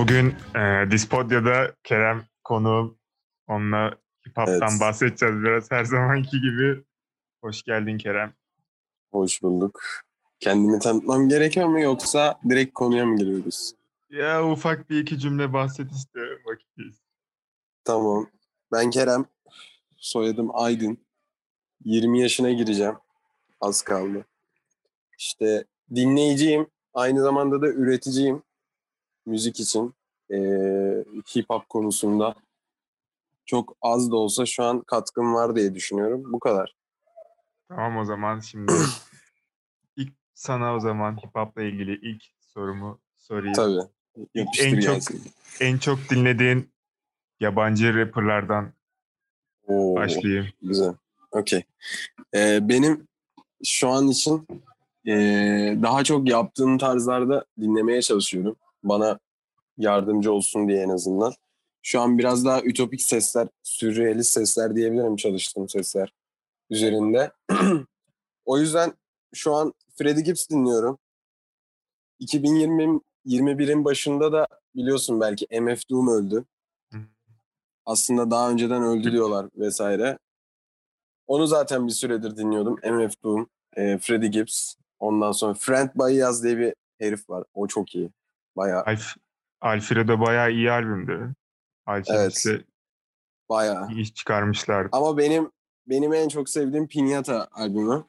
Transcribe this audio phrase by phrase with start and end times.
[0.00, 2.98] Bugün e, Dispodya'da Kerem konuğum.
[3.46, 3.90] Onunla
[4.26, 4.80] hip hop'tan Evet.
[4.80, 6.82] bahsedeceğiz biraz her zamanki gibi.
[7.40, 8.34] Hoş geldin Kerem.
[9.12, 9.80] Hoş bulduk.
[10.38, 13.72] Kendimi tanıtmam gerekiyor mu yoksa direkt konuya mı giriyoruz?
[14.10, 17.00] Ya ufak bir iki cümle bahset işte vakitteyiz.
[17.84, 18.26] Tamam.
[18.72, 19.24] Ben Kerem.
[19.96, 20.98] Soyadım Aydın.
[21.84, 22.94] 20 yaşına gireceğim.
[23.60, 24.24] Az kaldı.
[25.18, 26.66] İşte dinleyiciyim.
[26.94, 28.42] Aynı zamanda da üreticiyim.
[29.30, 29.94] Müzik için.
[30.30, 31.04] Ee,
[31.36, 32.34] hip hop konusunda.
[33.46, 36.32] Çok az da olsa şu an katkım var diye düşünüyorum.
[36.32, 36.76] Bu kadar.
[37.68, 38.72] Tamam o zaman şimdi
[39.96, 43.52] ilk sana o zaman hip hop'la ilgili ilk sorumu sorayım.
[43.54, 43.88] Tabii.
[44.34, 45.22] Yapıştır En çok- gelsin.
[45.60, 46.70] En çok dinlediğin
[47.40, 48.72] yabancı rapperlardan
[49.66, 49.94] Oo.
[49.94, 50.46] başlayayım.
[50.62, 50.94] Güzel.
[51.32, 51.62] Okey.
[52.34, 53.08] Ee, benim
[53.64, 54.46] şu an için
[55.06, 58.56] ee, daha çok yaptığım tarzlarda dinlemeye çalışıyorum.
[58.82, 59.18] Bana
[59.78, 61.32] yardımcı olsun diye en azından.
[61.82, 66.14] Şu an biraz daha ütopik sesler, sürrealist sesler diyebilirim çalıştığım sesler
[66.70, 67.32] üzerinde.
[68.44, 68.92] o yüzden
[69.34, 70.98] şu an Freddie Gibbs dinliyorum.
[72.18, 76.44] 2020 21'in başında da biliyorsun belki MF Doom öldü.
[77.86, 80.18] Aslında daha önceden öldü diyorlar vesaire.
[81.26, 82.74] Onu zaten bir süredir dinliyordum.
[82.74, 84.74] MF Doom, e, Freddie Gibbs.
[84.98, 87.44] Ondan sonra Friend Bayaz diye bir herif var.
[87.54, 88.10] O çok iyi.
[88.60, 89.16] Bayağı Alf,
[89.60, 91.34] Alfredo bayağı iyi albümdü.
[91.86, 92.64] Alchemist'le
[93.48, 93.88] bayağı.
[93.90, 94.88] iyi iş çıkarmışlardı.
[94.92, 95.50] Ama benim
[95.86, 98.04] benim en çok sevdiğim Piñata albümü.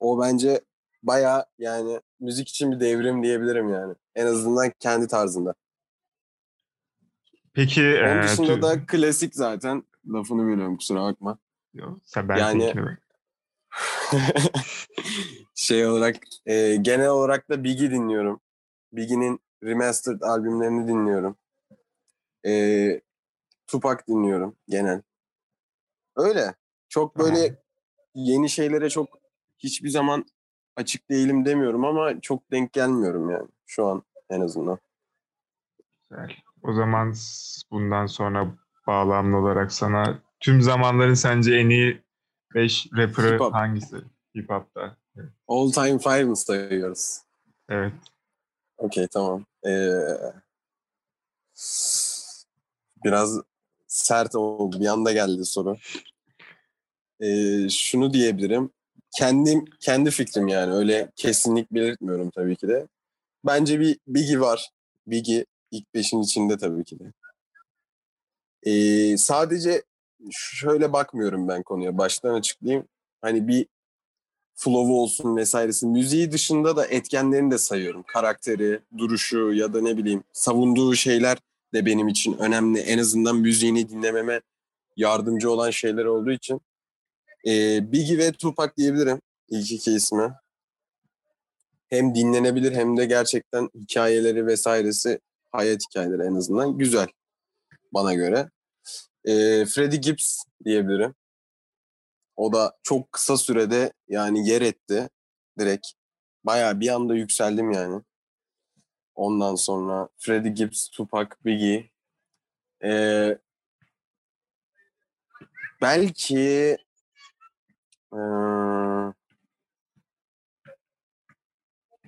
[0.00, 0.60] O bence
[1.02, 3.94] bayağı yani müzik için bir devrim diyebilirim yani.
[4.14, 5.54] En azından kendi tarzında.
[7.52, 9.82] Peki Onun e, dışında tü- da klasik zaten.
[10.08, 11.38] Lafını bölüyorum kusura bakma.
[11.74, 12.74] Yo, sen ben Yani-
[15.54, 18.40] şey olarak e, genel olarak da Biggie dinliyorum.
[18.96, 21.36] Biggie'nin remastered albümlerini dinliyorum.
[22.46, 23.00] E,
[23.66, 25.02] Tupac dinliyorum genel.
[26.16, 26.54] Öyle.
[26.88, 27.56] Çok böyle Tamam.
[28.14, 29.08] yeni şeylere çok
[29.58, 30.24] hiçbir zaman
[30.76, 34.78] açık değilim demiyorum ama çok denk gelmiyorum yani şu an en azından.
[36.10, 36.36] Güzel.
[36.62, 37.14] O zaman
[37.70, 38.54] bundan sonra
[38.86, 42.02] bağlamlı olarak sana tüm zamanların sence en iyi
[42.54, 43.96] 5 rapper'ı Hip hangisi?
[44.36, 44.96] Hip hop'ta.
[45.16, 45.30] Evet.
[45.48, 47.20] All time five mı sayıyoruz?
[47.68, 47.92] Evet.
[48.78, 49.44] Okey tamam.
[49.66, 49.98] Ee,
[53.04, 53.40] biraz
[53.86, 54.80] sert oldu.
[54.80, 55.76] Bir anda geldi soru.
[57.20, 58.70] Ee, şunu diyebilirim.
[59.16, 62.88] Kendim kendi fikrim yani öyle kesinlik belirtmiyorum tabii ki de.
[63.46, 64.70] Bence bir Biggie var.
[65.06, 67.12] Biggie ilk beşin içinde tabii ki de.
[68.62, 69.82] Ee, sadece
[70.30, 71.98] şöyle bakmıyorum ben konuya.
[71.98, 72.88] Baştan açıklayayım.
[73.22, 73.66] Hani bir
[74.54, 75.86] flow'u olsun vesairesi.
[75.86, 78.02] Müziği dışında da etkenlerini de sayıyorum.
[78.02, 81.38] Karakteri, duruşu ya da ne bileyim savunduğu şeyler
[81.74, 82.78] de benim için önemli.
[82.78, 84.40] En azından müziğini dinlememe
[84.96, 86.60] yardımcı olan şeyler olduğu için.
[87.46, 90.32] Ee, Biggie ve Tupac diyebilirim ilk iki ismi.
[91.88, 95.20] Hem dinlenebilir hem de gerçekten hikayeleri vesairesi
[95.52, 97.08] hayat hikayeleri en azından güzel
[97.94, 98.50] bana göre.
[99.24, 101.14] Ee, Freddie Gibbs diyebilirim.
[102.36, 105.08] O da çok kısa sürede yani yer etti
[105.58, 105.86] direkt.
[106.44, 108.02] Bayağı bir anda yükseldim yani.
[109.14, 111.90] Ondan sonra Freddie Gibbs, Tupac, Biggie.
[112.84, 113.38] Ee,
[115.82, 116.78] belki
[118.12, 118.16] ee,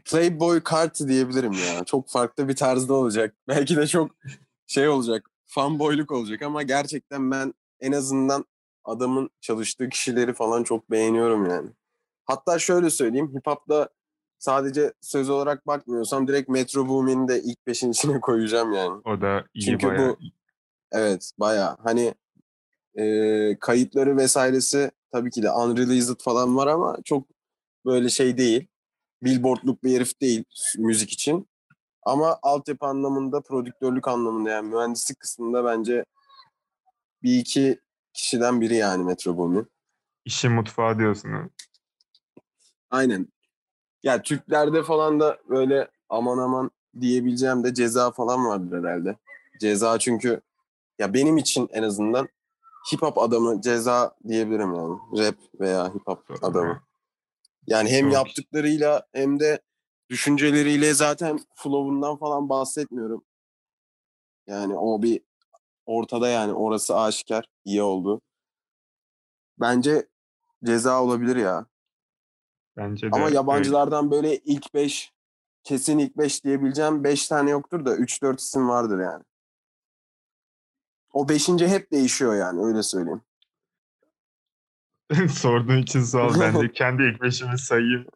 [0.04, 1.84] Playboy Carti diyebilirim ya.
[1.84, 3.34] Çok farklı bir tarzda olacak.
[3.48, 4.10] Belki de çok
[4.66, 5.30] şey olacak.
[5.46, 8.44] Fanboyluk olacak ama gerçekten ben en azından
[8.86, 11.70] adamın çalıştığı kişileri falan çok beğeniyorum yani.
[12.24, 13.32] Hatta şöyle söyleyeyim.
[13.34, 13.88] Hip hop'ta
[14.38, 19.00] sadece söz olarak bakmıyorsam direkt Metro Boomin'i de ilk beşin içine koyacağım yani.
[19.04, 20.08] O da iyi Çünkü bayağı.
[20.08, 20.16] bu
[20.92, 22.14] evet bayağı hani
[22.94, 27.26] e, kayıtları vesairesi tabii ki de unreleased falan var ama çok
[27.84, 28.66] böyle şey değil.
[29.22, 30.44] Billboard'luk bir herif değil
[30.78, 31.48] müzik için.
[32.02, 36.04] Ama altyapı anlamında, prodüktörlük anlamında yani mühendislik kısmında bence
[37.22, 37.80] bir iki
[38.16, 39.70] kişiden biri yani Metro Boomin.
[40.24, 41.32] İşin mutfağı diyorsun.
[41.32, 41.48] ha.
[42.90, 43.28] Aynen.
[44.02, 46.70] Ya Türklerde falan da böyle aman aman
[47.00, 49.16] diyebileceğim de ceza falan vardır herhalde.
[49.60, 50.40] Ceza çünkü
[50.98, 52.28] ya benim için en azından
[52.92, 54.98] hip hop adamı ceza diyebilirim yani.
[55.18, 56.38] Rap veya hip hop Doğru.
[56.42, 56.82] adamı.
[57.66, 58.14] Yani hem Doğru.
[58.14, 59.60] yaptıklarıyla hem de
[60.10, 63.24] düşünceleriyle zaten flow'undan falan bahsetmiyorum.
[64.46, 65.20] Yani o bir
[65.86, 68.20] ortada yani orası aşikar iyi oldu.
[69.60, 70.08] Bence
[70.64, 71.66] ceza olabilir ya.
[72.76, 75.12] Bence de Ama yabancılardan böyle ilk beş
[75.64, 79.24] kesin ilk 5 diyebileceğim 5 tane yoktur da 3-4 isim vardır yani.
[81.12, 81.48] O 5.
[81.48, 83.22] hep değişiyor yani öyle söyleyeyim.
[85.30, 86.34] Sorduğun için sağ ol.
[86.40, 88.06] Ben de kendi ilk beşimi sayayım.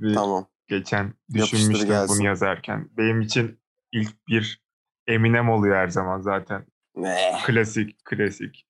[0.00, 0.46] Bir Tamam.
[0.68, 2.88] Geçen düşünmüştüm bunu yazarken.
[2.96, 3.60] Benim için
[3.92, 4.66] ilk bir
[5.06, 6.66] Eminem oluyor her zaman zaten.
[6.96, 7.32] Ne?
[7.46, 8.65] Klasik, klasik.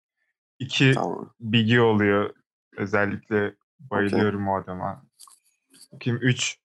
[0.58, 1.34] İki Tamam.
[1.40, 2.34] Biggie oluyor.
[2.76, 5.06] Özellikle bayılıyorum o adama.
[6.00, 6.16] Kim?
[6.16, 6.58] Üç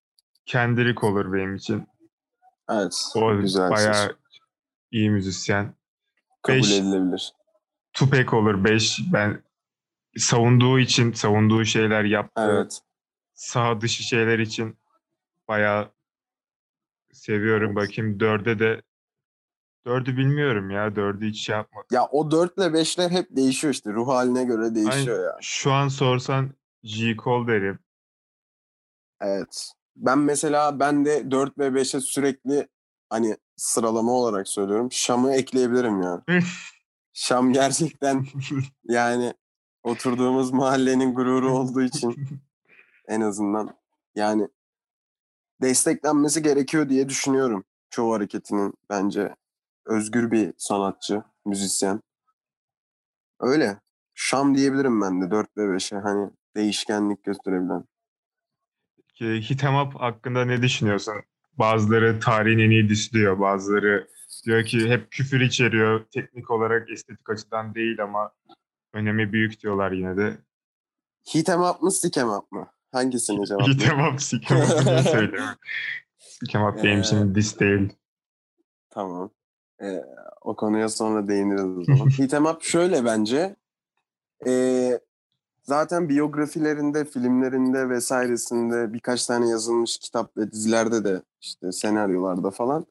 [0.45, 1.87] Kendrick olur benim için.
[2.69, 2.93] Evet.
[3.15, 4.15] O güzel bayağı seç.
[4.91, 5.75] iyi müzisyen.
[6.41, 7.33] Kabul beş- edilebilir.
[7.93, 8.99] Tupac olur 5.
[9.13, 9.43] Ben
[10.17, 12.81] savunduğu için, savunduğu şeyler yaptığı Evet.
[13.33, 14.77] sağ dışı şeyler için
[15.47, 15.91] bayağı
[17.13, 17.75] seviyorum.
[17.75, 18.81] Bakayım dörde de
[19.85, 20.95] dördü bilmiyorum ya.
[20.95, 21.87] Dördü hiç şey yapmadım.
[21.91, 23.93] Ya o 4 ile 5'ler hep değişiyor işte.
[23.93, 25.27] Ruh haline göre değişiyor Aynen.
[25.27, 25.37] ya.
[25.41, 26.49] Şu an sorsan
[26.83, 27.15] J.
[27.15, 27.79] Cole derim.
[29.21, 29.71] Evet.
[29.95, 32.67] Ben mesela ben de 4 ve 5'e sürekli
[33.09, 34.91] hani sıralama olarak söylüyorum.
[34.91, 36.23] Şam'ı ekleyebilirim ya.
[37.13, 38.25] Şam gerçekten
[38.83, 39.33] yani
[39.83, 42.15] oturduğumuz mahallenin gururu olduğu için
[43.07, 43.77] en azından
[44.15, 44.47] yani
[45.61, 47.63] desteklenmesi gerekiyor diye düşünüyorum.
[47.89, 49.35] Çoğu hareketinin bence
[49.85, 52.01] özgür bir sanatçı, müzisyen.
[53.39, 53.79] Öyle.
[54.13, 57.83] Şam diyebilirim ben de 4 ve 5'e hani değişkenlik gösterebilen.
[59.13, 61.13] Ki Hit 'em Up hakkında ne düşünüyorsun?
[61.53, 63.39] Bazıları tarihin en iyi diyor.
[63.39, 64.07] Bazıları
[64.45, 66.05] diyor ki hep küfür içeriyor.
[66.05, 68.31] Teknik olarak estetik açıdan değil ama
[68.93, 70.37] önemi büyük diyorlar yine de.
[71.35, 72.67] Hit em up mı stick em up mı?
[72.91, 73.99] Hangisini Hit cevaplayayım?
[73.99, 75.55] 'em Up, Sick 'em Up'ı söylüyorum.
[76.19, 77.93] Sick 'em Up benim Ee, için dis değil.
[78.89, 79.31] Tamam.
[79.81, 80.03] Ee,
[80.41, 82.09] o konuya sonra değiniriz o zaman.
[82.19, 83.55] Hit em up şöyle bence.
[84.47, 84.99] Ee,
[85.63, 92.85] zaten biyografilerinde, filmlerinde vesairesinde birkaç tane yazılmış kitap ve dizilerde de işte senaryolarda falan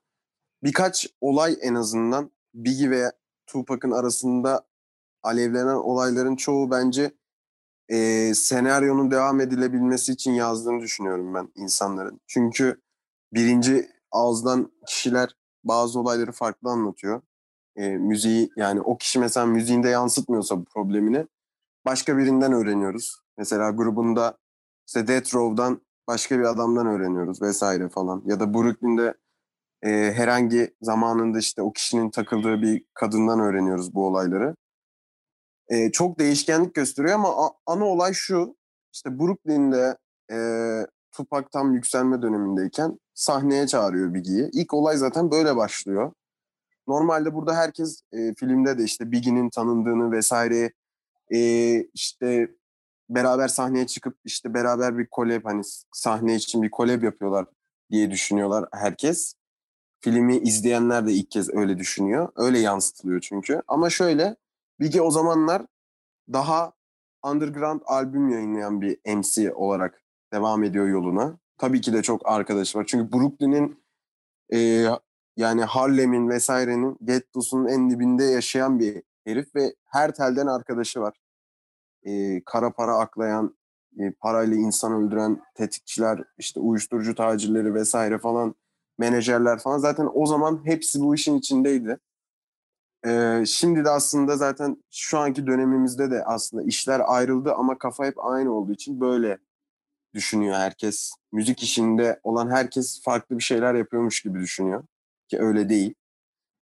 [0.63, 3.13] birkaç olay en azından Biggie ve
[3.47, 4.67] Tupac'ın arasında
[5.23, 7.13] alevlenen olayların çoğu bence
[7.89, 12.21] ee, senaryonun devam edilebilmesi için yazdığını düşünüyorum ben insanların.
[12.27, 12.81] Çünkü
[13.33, 17.23] birinci ağızdan kişiler bazı olayları farklı anlatıyor.
[17.77, 21.27] E, müziği yani o kişi mesela müziğinde yansıtmıyorsa bu problemini
[21.87, 23.21] başka birinden öğreniyoruz.
[23.39, 24.39] Mesela grubunda
[24.89, 28.23] işte Death Row'dan başka bir adamdan öğreniyoruz vesaire falan.
[28.27, 29.15] Ya da Brooklyn'de
[29.83, 34.57] e, herhangi zamanında işte o kişinin takıldığı bir kadından öğreniyoruz bu olayları.
[35.69, 38.57] E, çok değişkenlik gösteriyor ama a- ana olay şu.
[38.93, 39.97] İşte Brooklyn'de
[40.33, 40.37] e,
[41.13, 44.51] Tupac tam yükselme dönemindeyken sahneye çağırıyor Biggie'yi.
[44.53, 46.13] İlk olay zaten böyle başlıyor.
[46.87, 50.73] Normalde burada herkes e, filmde de işte Biggie'nin tanındığını vesaire
[51.33, 51.41] e,
[51.95, 52.51] işte
[53.11, 55.63] beraber sahneye çıkıp işte beraber bir collab hani
[55.93, 57.47] sahne için bir collab yapıyorlar
[57.91, 59.35] diye düşünüyorlar herkes.
[60.01, 62.29] Filmi izleyenler de ilk kez öyle düşünüyor.
[62.37, 63.63] Öyle yansıtılıyor çünkü.
[63.69, 64.37] Ama şöyle
[64.81, 65.67] Biggie o zamanlar
[66.33, 66.73] daha
[67.25, 70.03] underground albüm yayınlayan bir MC olarak
[70.33, 71.39] devam ediyor yoluna.
[71.61, 72.85] Tabii ki de çok arkadaşı var.
[72.89, 73.83] Çünkü Brooklyn'in
[74.53, 74.87] e,
[75.37, 81.17] yani Harlem'in vesairenin gettosunun en dibinde yaşayan bir herif ve her telden arkadaşı var.
[82.03, 83.57] E, kara para aklayan,
[83.99, 88.55] e, parayla insan öldüren tetikçiler, işte uyuşturucu tacirleri vesaire falan,
[88.99, 89.79] menajerler falan.
[89.79, 91.99] Zaten o zaman hepsi bu işin içindeydi.
[93.07, 98.25] Ee, şimdi de aslında zaten şu anki dönemimizde de aslında işler ayrıldı ama kafa hep
[98.25, 99.39] aynı olduğu için böyle
[100.15, 101.13] düşünüyor herkes.
[101.33, 104.85] Müzik işinde olan herkes farklı bir şeyler yapıyormuş gibi düşünüyor.
[105.29, 105.95] Ki öyle değil.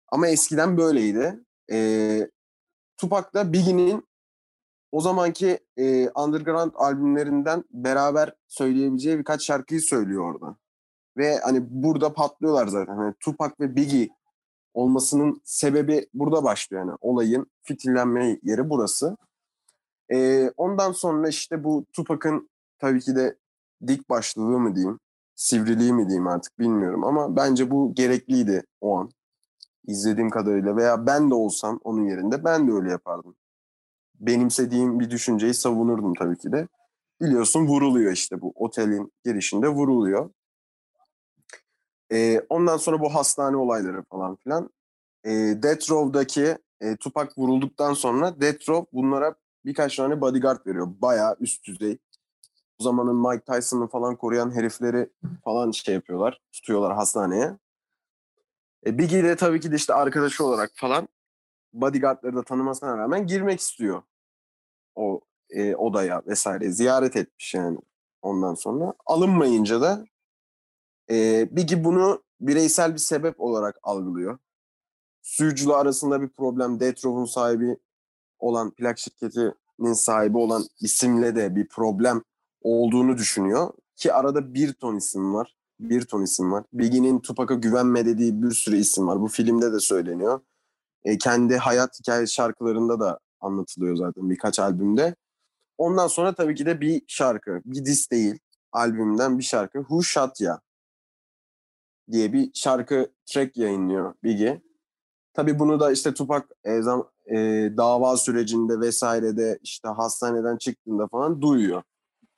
[0.07, 1.39] Ama eskiden böyleydi.
[1.71, 2.29] Ee,
[2.97, 4.07] Tupac da Biggie'nin
[4.91, 10.55] o zamanki e, underground albümlerinden beraber söyleyebileceği birkaç şarkıyı söylüyor orada.
[11.17, 12.95] Ve hani burada patlıyorlar zaten.
[12.95, 14.09] Hani Tupac ve Biggie
[14.73, 19.17] olmasının sebebi burada başlıyor yani olayın fitillenme yeri burası.
[20.13, 22.49] Ee, ondan sonra işte bu Tupac'ın
[22.81, 23.37] tabii ki de
[23.87, 24.99] dik başlılığı mı diyeyim,
[25.35, 29.09] sivriliği mi diyeyim artık bilmiyorum ama bence bu gerekliydi o an.
[29.87, 33.35] İzlediğim kadarıyla veya ben de olsam onun yerinde ben de öyle yapardım.
[34.19, 36.67] Benimsediğim bir düşünceyi savunurdum tabii ki de.
[37.21, 40.29] Biliyorsun vuruluyor işte bu otelin girişinde vuruluyor.
[42.11, 44.69] Ee, ondan sonra bu hastane olayları falan filan.
[45.25, 45.31] Ee,
[45.63, 49.35] Death Row'daki e, Tupac vurulduktan sonra Death Row bunlara
[49.65, 50.87] birkaç tane bodyguard veriyor.
[51.01, 51.97] Bayağı üst düzey.
[52.81, 55.09] O zamanın Mike Tyson'ı falan koruyan herifleri
[55.43, 56.41] falan şey yapıyorlar.
[56.51, 57.57] Tutuyorlar hastaneye.
[58.85, 61.07] E, Biggie de tabii ki de işte arkadaşı olarak falan
[61.73, 64.01] bodyguardları da tanımasına rağmen girmek istiyor.
[64.95, 67.77] O e, odaya vesaire ziyaret etmiş yani
[68.21, 68.93] ondan sonra.
[69.05, 70.05] Alınmayınca da
[71.11, 74.37] E, Biggie bunu bireysel bir sebep olarak algılıyor.
[75.21, 76.79] Suyuculuğu arasında bir problem.
[76.79, 77.77] Death Row'un sahibi
[78.39, 82.23] olan plak şirketinin sahibi olan isimle de bir problem
[82.61, 83.73] olduğunu düşünüyor.
[83.95, 85.55] Ki arada bir ton isim var.
[85.79, 86.63] Bir ton isim var.
[86.73, 89.21] Biggie'nin Tupac'a güvenme dediği bir sürü isim var.
[89.21, 90.39] Bu filmde de söyleniyor.
[91.03, 95.15] E, kendi hayat hikaye şarkılarında da anlatılıyor zaten birkaç albümde.
[95.77, 97.61] Ondan sonra tabii ki de bir şarkı.
[97.65, 98.39] Bir dis değil.
[98.71, 99.79] Albümden bir şarkı.
[99.79, 100.61] Who Shot Ya
[102.11, 104.61] diye bir şarkı track yayınlıyor Biggie.
[105.33, 107.37] Tabii bunu da işte Tupac e, zam, e,
[107.77, 111.83] dava sürecinde vesairede işte hastaneden çıktığında falan duyuyor.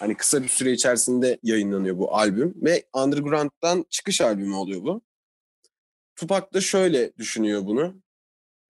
[0.03, 5.01] Hani kısa bir süre içerisinde yayınlanıyor bu albüm ve Underground'dan çıkış albümü oluyor bu.
[6.15, 8.01] Tupac da şöyle düşünüyor bunu.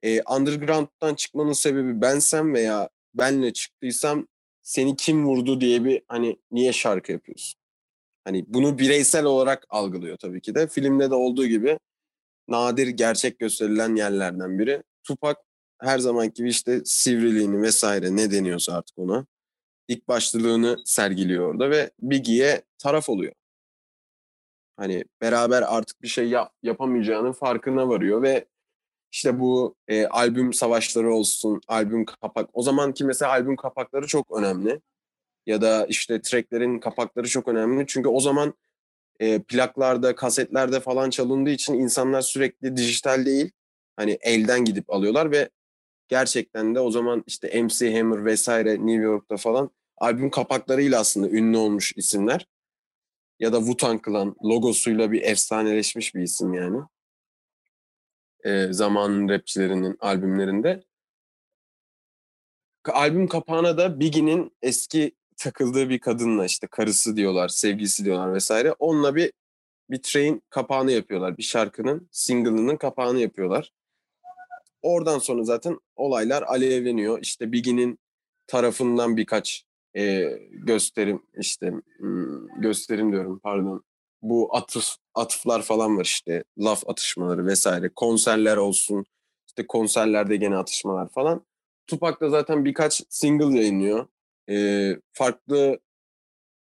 [0.03, 4.27] E, underground'dan çıkmanın sebebi bensem veya benle çıktıysam
[4.61, 7.59] seni kim vurdu diye bir hani niye şarkı yapıyorsun?
[8.23, 10.67] Hani bunu bireysel olarak algılıyor tabii ki de.
[10.67, 11.79] Filmde de olduğu gibi
[12.47, 14.83] nadir gerçek gösterilen yerlerden biri.
[15.03, 15.39] Tupac
[15.81, 19.25] her zamanki gibi işte sivriliğini vesaire ne deniyorsa artık ona
[19.89, 23.33] dik başlılığını sergiliyor orada ve Biggie'ye taraf oluyor.
[24.77, 28.45] Hani beraber artık bir şey yap, yapamayacağının farkına varıyor ve
[29.11, 32.49] işte bu e, albüm savaşları olsun, albüm kapak.
[32.53, 34.81] O zamanki mesela albüm kapakları çok önemli.
[35.45, 37.85] Ya da işte tracklerin kapakları çok önemli.
[37.87, 38.53] Çünkü o zaman
[39.19, 43.51] e, plaklarda, kasetlerde falan çalındığı için insanlar sürekli dijital değil,
[43.95, 45.49] hani elden gidip alıyorlar ve
[46.13, 51.57] gerçekten de o zaman işte MC Hammer vesaire New York'ta falan albüm kapaklarıyla aslında ünlü
[51.57, 52.47] olmuş isimler.
[53.39, 56.81] Ya da Wu-Tang Clan logosuyla bir efsaneleşmiş bir isim yani.
[58.43, 60.83] E, zamanın rapçilerinin albümlerinde.
[62.85, 68.71] Albüm kapağına da Biggie'nin eski takıldığı bir kadınla işte karısı diyorlar, sevgisi diyorlar vesaire.
[68.79, 69.31] Onunla bir
[69.89, 71.37] bir train kapağını yapıyorlar.
[71.37, 73.71] Bir şarkının single'ının kapağını yapıyorlar.
[74.83, 77.19] Oradan sonra zaten olaylar alevleniyor.
[77.21, 77.99] İşte Biggie'nin
[78.47, 81.73] tarafından birkaç e, gösterim işte
[82.57, 83.83] gösterim diyorum pardon.
[84.21, 87.89] Bu atıf atıflar falan var işte laf atışmaları vesaire.
[87.95, 89.05] Konserler olsun.
[89.47, 91.45] İşte konserlerde gene atışmalar falan.
[91.87, 94.07] Tupac da zaten birkaç single yayınlıyor
[94.49, 95.79] e, farklı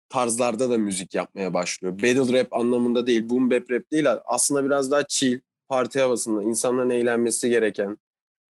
[0.10, 1.93] tarzlarda da müzik yapmaya başlıyor.
[1.93, 4.05] Battle rap anlamında değil, boom bap rap değil.
[4.25, 7.98] Aslında biraz daha chill, parti havasında, insanların eğlenmesi gereken.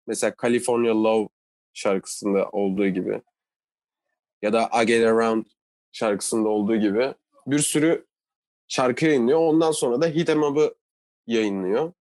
[0.06, 1.28] Mesela California Love
[1.73, 3.23] şarkısında olduğu gibi.
[4.42, 5.44] Ya da I Get Around
[5.92, 7.14] şarkısında olduğu gibi.
[7.47, 8.06] Bir sürü
[8.68, 9.38] şarkı yayınlıyor.
[9.38, 10.75] Ondan sonra da Hit Em Up'ı
[11.26, 11.92] yayınlıyor.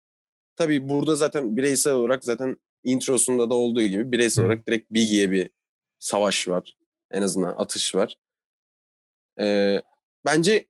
[0.56, 5.50] Tabii burada zaten bireysel olarak zaten introsunda da olduğu gibi bireysel olarak direkt Biggie'ye bir
[6.00, 6.78] savaş var.
[7.12, 8.16] En azından atış var.
[9.40, 9.82] Ee,
[10.26, 10.66] bence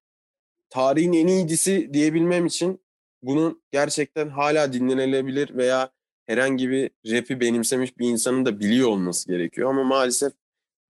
[0.69, 2.81] tarihin en iyisi diyebilmem için
[3.21, 5.91] bunun gerçekten hala dinlenilebilir veya
[6.31, 9.69] herhangi bir rap'i benimsemiş bir insanın da biliyor olması gerekiyor.
[9.69, 10.33] Ama maalesef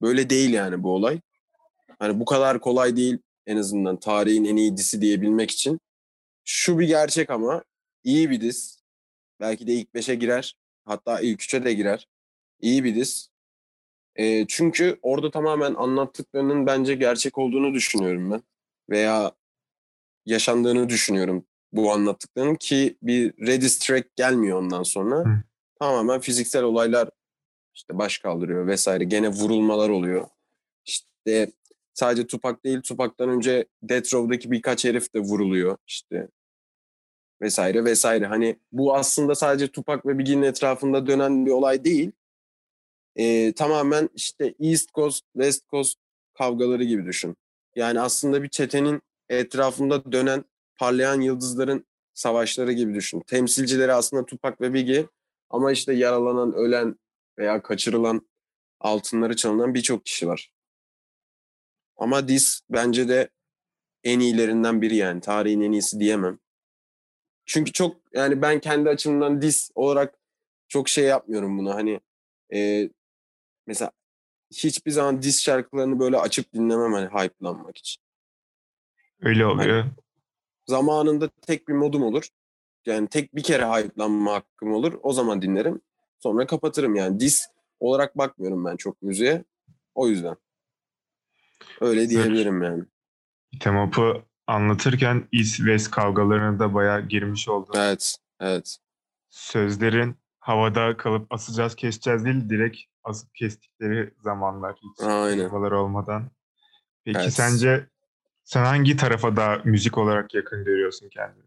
[0.01, 1.19] böyle değil yani bu olay.
[1.99, 5.79] Hani bu kadar kolay değil en azından tarihin en iyi disi diyebilmek için.
[6.45, 7.63] Şu bir gerçek ama
[8.03, 8.81] iyi bir diz.
[9.39, 10.55] Belki de ilk beşe girer.
[10.85, 12.07] Hatta ilk üçe de girer.
[12.59, 13.29] İyi bir diz.
[14.15, 18.43] E, çünkü orada tamamen anlattıklarının bence gerçek olduğunu düşünüyorum ben.
[18.89, 19.31] Veya
[20.25, 25.15] yaşandığını düşünüyorum bu anlattıklarının ki bir Redis track gelmiyor ondan sonra.
[25.15, 25.43] Hı.
[25.79, 27.09] Tamamen fiziksel olaylar
[27.73, 29.03] işte baş kaldırıyor vesaire.
[29.03, 30.27] Gene vurulmalar oluyor.
[30.85, 31.51] İşte
[31.93, 36.27] sadece Tupak değil Tupak'tan önce Death Row'daki birkaç herif de vuruluyor işte
[37.41, 38.25] vesaire vesaire.
[38.25, 42.11] Hani bu aslında sadece Tupak ve Biggie'nin etrafında dönen bir olay değil
[43.15, 45.97] e, tamamen işte East Coast, West Coast
[46.33, 47.35] kavgaları gibi düşün.
[47.75, 50.45] Yani aslında bir çetenin etrafında dönen
[50.81, 53.19] parlayan yıldızların savaşları gibi düşün.
[53.19, 55.05] Temsilcileri aslında Tupac ve Biggie
[55.49, 56.95] ama işte yaralanan, ölen
[57.37, 58.27] veya kaçırılan,
[58.79, 60.51] altınları çalınan birçok kişi var.
[61.97, 63.29] Ama Dis bence de
[64.03, 65.21] en iyilerinden biri yani.
[65.21, 66.39] Tarihin en iyisi diyemem.
[67.45, 70.15] Çünkü çok yani ben kendi açımdan Dis olarak
[70.67, 71.75] çok şey yapmıyorum bunu.
[71.75, 71.99] Hani
[72.53, 72.89] e,
[73.67, 73.91] mesela
[74.51, 78.03] hiçbir zaman diz şarkılarını böyle açıp dinlemem hani hype'lanmak için.
[79.21, 79.81] Öyle hani oluyor.
[79.81, 80.00] Hani
[80.71, 82.27] zamanında tek bir modum olur.
[82.85, 84.99] Yani tek bir kere hype'lanma hakkım olur.
[85.03, 85.81] O zaman dinlerim.
[86.19, 87.19] Sonra kapatırım yani.
[87.19, 87.47] Dis
[87.79, 89.43] olarak bakmıyorum ben çok müziğe.
[89.95, 90.35] O yüzden.
[91.81, 92.83] Öyle diyebilirim yani.
[93.59, 97.73] Temap'ı anlatırken East West kavgalarına da bayağı girmiş oldun.
[97.75, 98.77] Evet, evet.
[99.29, 105.49] Sözlerin havada kalıp asacağız keseceğiz değil direkt asıp kestikleri zamanlar hiç Aynen.
[105.49, 106.31] olmadan.
[107.05, 107.33] Peki evet.
[107.33, 107.87] sence
[108.43, 111.43] Sen hangi tarafa da müzik olarak yakın görüyorsun kendini?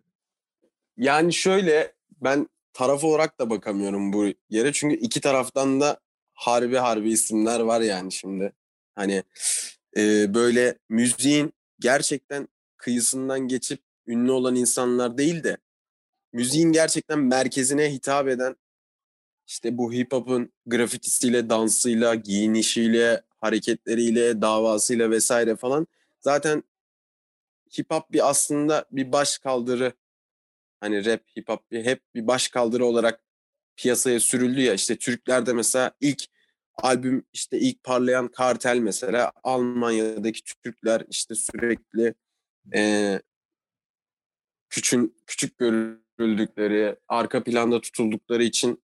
[0.97, 4.73] Yani şöyle ben taraf olarak da bakamıyorum bu yere.
[4.73, 6.01] Çünkü iki taraftan da
[6.35, 8.53] harbi harbi isimler var yani şimdi.
[8.95, 9.23] Hani
[9.97, 15.57] e, böyle müziğin gerçekten kıyısından geçip ünlü olan insanlar değil de
[16.33, 18.57] müziğin gerçekten merkezine hitap eden
[19.47, 25.87] işte bu hip hop'un grafitisiyle, dansıyla, giyinişiyle, hareketleriyle, davasıyla vesaire falan
[26.21, 26.63] zaten
[27.79, 29.93] hip hop bir aslında bir baş kaldırı
[30.81, 33.25] hani rap, hip hop bir, hep bir baş kaldırı olarak
[33.77, 36.25] piyasaya sürüldü ya işte Türklerde mesela ilk
[36.75, 42.15] albüm işte ilk parlayan kartel mesela Almanya'daki Türkler işte sürekli
[42.75, 43.21] e,
[44.69, 48.83] küçün, küçük görüldükleri, arka planda tutuldukları için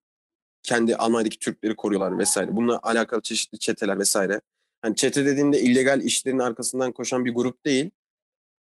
[0.62, 2.56] kendi Almanya'daki Türkleri koruyorlar vesaire.
[2.56, 4.40] Bununla alakalı çeşitli çeteler vesaire.
[4.82, 7.90] Hani çete dediğimde illegal işlerin arkasından koşan bir grup değil.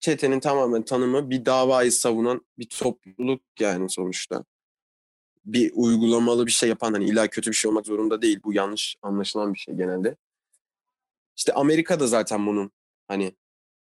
[0.04, 4.44] Çetenin tamamen tanımı bir davayı savunan bir topluluk yani sonuçta.
[5.44, 8.40] Bir uygulamalı bir şey yapan hani illa kötü bir şey olmak zorunda değil.
[8.44, 10.16] Bu yanlış anlaşılan bir şey genelde.
[11.37, 12.70] İşte Amerika'da zaten bunun
[13.08, 13.34] hani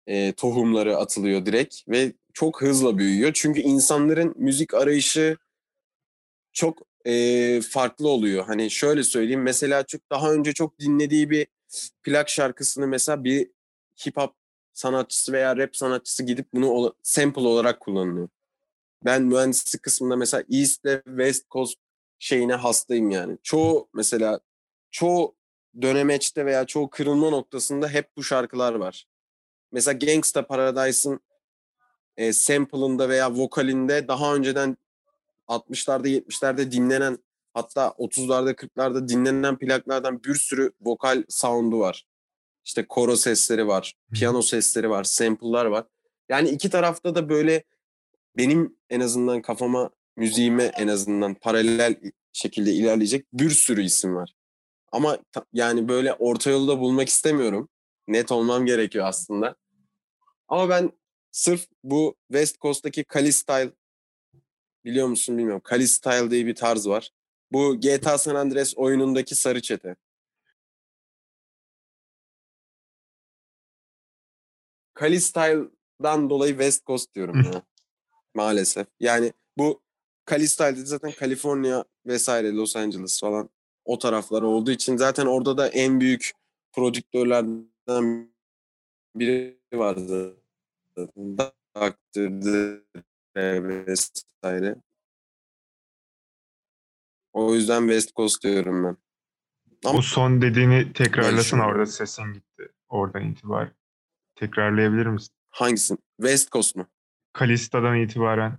[0.07, 3.31] e, tohumları atılıyor direkt ve çok hızla büyüyor.
[3.33, 5.37] Çünkü insanların müzik arayışı
[6.53, 8.45] çok e, farklı oluyor.
[8.45, 11.47] Hani şöyle söyleyeyim mesela çok daha önce çok dinlediği bir
[12.03, 13.51] plak şarkısını mesela bir
[14.05, 14.40] hip hop
[14.81, 18.29] sanatçısı veya rap sanatçısı gidip bunu sample olarak kullanıyor.
[19.05, 21.75] Ben mühendislik kısmında mesela East ile West Coast
[22.19, 23.37] şeyine hastayım yani.
[23.43, 24.39] Çoğu mesela
[24.91, 25.35] çoğu
[25.81, 29.07] dönemeçte veya çoğu kırılma noktasında hep bu şarkılar var.
[29.71, 31.19] Mesela Gangsta Paradise'ın
[32.17, 34.77] e, sample'ında veya vokalinde daha önceden
[35.47, 37.17] 60'larda 70'lerde dinlenen
[37.53, 42.10] hatta 30'larda 40'larda dinlenen plaklardan bir sürü vokal sound'u var.
[42.65, 45.85] İşte koro sesleri var, piyano sesleri var, sample'lar var.
[46.29, 47.63] Yani iki tarafta da böyle
[48.37, 51.95] benim en azından kafama, müziğime en azından paralel
[52.33, 54.33] şekilde ilerleyecek bir sürü isim var.
[54.91, 55.17] Ama
[55.53, 57.69] yani böyle orta yolda bulmak istemiyorum.
[58.07, 59.55] Net olmam gerekiyor aslında.
[60.47, 60.91] Ama ben
[61.31, 63.71] sırf bu West Coast'taki Kali Style
[64.85, 65.61] biliyor musun bilmiyorum.
[65.63, 67.09] Kali Style diye bir tarz var.
[67.51, 69.95] Bu GTA San Andreas oyunundaki sarı çete.
[74.93, 77.61] Kali Style'dan dolayı West Coast diyorum ya.
[78.33, 78.87] Maalesef.
[78.99, 79.81] Yani bu
[80.25, 83.49] Kali Style'de zaten Kaliforniya vesaire Los Angeles falan
[83.85, 86.31] o taraflar olduğu için zaten orada da en büyük
[86.71, 88.31] prodüktörlerden
[89.15, 90.37] biri vardı.
[90.97, 92.41] Dr.
[93.87, 94.75] vesaire.
[97.33, 98.97] O yüzden West Coast diyorum ben.
[99.85, 102.69] Ama Bu son dediğini tekrarlasana orada sesin gitti.
[102.89, 103.71] Oradan itibaren.
[104.41, 105.33] Tekrarlayabilir misin?
[105.49, 105.97] Hangisi?
[106.17, 106.87] West Coast mu?
[107.33, 108.57] Kalista'dan itibaren.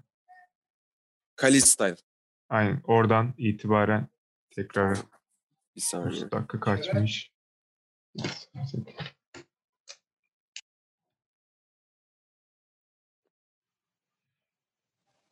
[1.36, 2.00] Kalista'ydı.
[2.48, 2.80] Aynen.
[2.84, 4.08] Oradan itibaren
[4.50, 4.98] tekrar.
[5.76, 6.22] Bir saniye.
[6.22, 7.30] 3 dakika kaçmış.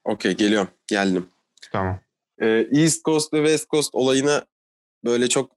[0.04, 0.70] Okey geliyorum.
[0.86, 1.28] Geldim.
[1.72, 2.00] Tamam.
[2.42, 4.46] Ee, East Coast ve West Coast olayına
[5.04, 5.52] böyle çok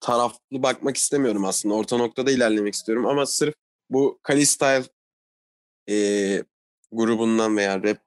[0.00, 1.74] taraflı bakmak istemiyorum aslında.
[1.74, 3.54] Orta noktada ilerlemek istiyorum ama sırf
[3.90, 4.84] bu Kali Style
[5.88, 5.96] e,
[6.92, 7.98] grubundan veya rap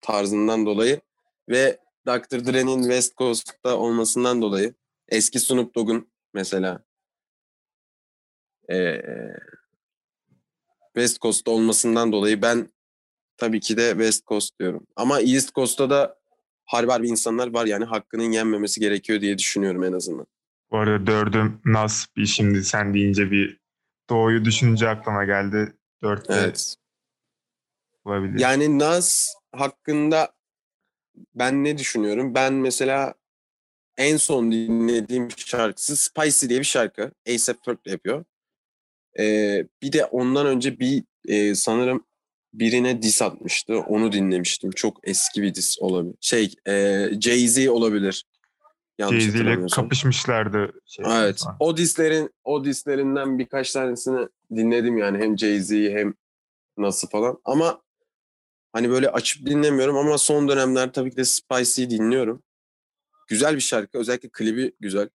[0.00, 1.00] tarzından dolayı
[1.48, 2.46] ve Dr.
[2.46, 4.74] Dre'nin West Coast'ta olmasından dolayı
[5.08, 6.84] eski Snoop Dogg'un mesela
[8.70, 9.02] e,
[10.94, 12.68] West Coast'ta olmasından dolayı ben
[13.36, 14.86] tabii ki de West Coast diyorum.
[14.96, 16.18] Ama East Coast'ta da
[16.64, 20.26] harbi harbi insanlar var yani hakkının yenmemesi gerekiyor diye düşünüyorum en azından.
[20.70, 23.65] Bu arada dördüm Nas bir şimdi sen deyince bir
[24.10, 25.76] Doğu'yu düşününce aklıma geldi.
[26.02, 26.76] Dört evet.
[28.04, 28.40] olabilir.
[28.40, 30.32] Yani Nas hakkında
[31.34, 32.34] ben ne düşünüyorum?
[32.34, 33.14] Ben mesela
[33.96, 37.02] en son dinlediğim şarkısı Spicy diye bir şarkı.
[37.02, 38.24] A$AP Ferg yapıyor.
[39.18, 42.06] Ee, bir de ondan önce bir e, sanırım
[42.54, 43.78] birine diss atmıştı.
[43.78, 44.70] Onu dinlemiştim.
[44.70, 46.14] Çok eski bir diss olabilir.
[46.20, 46.72] Şey, e,
[47.12, 48.24] Jay-Z olabilir.
[48.98, 50.72] Jay-Z ile kapışmışlardı.
[50.86, 51.42] Şey evet.
[51.44, 51.56] Falan.
[51.60, 56.14] O dislerin o dislerinden birkaç tanesini dinledim yani hem Jay-Z'yi hem
[56.78, 57.38] nasıl falan.
[57.44, 57.82] Ama
[58.72, 62.42] hani böyle açıp dinlemiyorum ama son dönemler tabii ki de Spicy'yi dinliyorum.
[63.28, 63.98] Güzel bir şarkı.
[63.98, 65.08] Özellikle klibi güzel.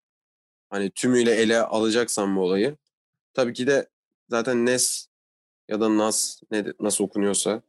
[0.70, 2.78] Hani tümüyle ele alacaksan bu olayı.
[3.34, 3.89] Tabii ki de
[4.30, 5.08] zaten Nes
[5.67, 7.62] ya da Nas ne nasıl okunuyorsa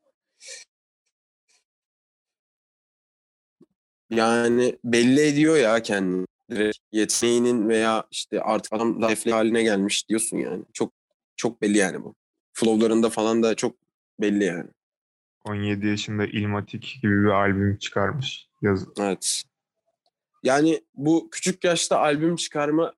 [4.17, 6.27] yani belli ediyor ya kendini.
[6.51, 10.65] Direkt yeteneğinin veya işte artık adam zayıflı haline gelmiş diyorsun yani.
[10.73, 10.93] Çok
[11.37, 12.15] çok belli yani bu.
[12.53, 13.77] Flow'larında falan da çok
[14.21, 14.69] belli yani.
[15.45, 18.49] 17 yaşında Ilmatic gibi bir albüm çıkarmış.
[18.63, 19.43] Yaz Evet.
[20.43, 22.93] Yani bu küçük yaşta albüm çıkarma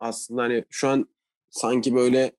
[0.00, 1.08] aslında hani şu an
[1.50, 2.32] sanki böyle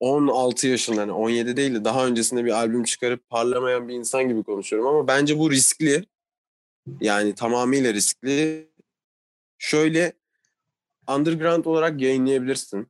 [0.00, 4.42] 16 yaşında hani 17 değil de daha öncesinde bir albüm çıkarıp parlamayan bir insan gibi
[4.42, 6.04] konuşuyorum ama bence bu riskli.
[7.00, 8.68] Yani tamamıyla riskli.
[9.58, 10.12] Şöyle
[11.08, 12.88] underground olarak yayınlayabilirsin.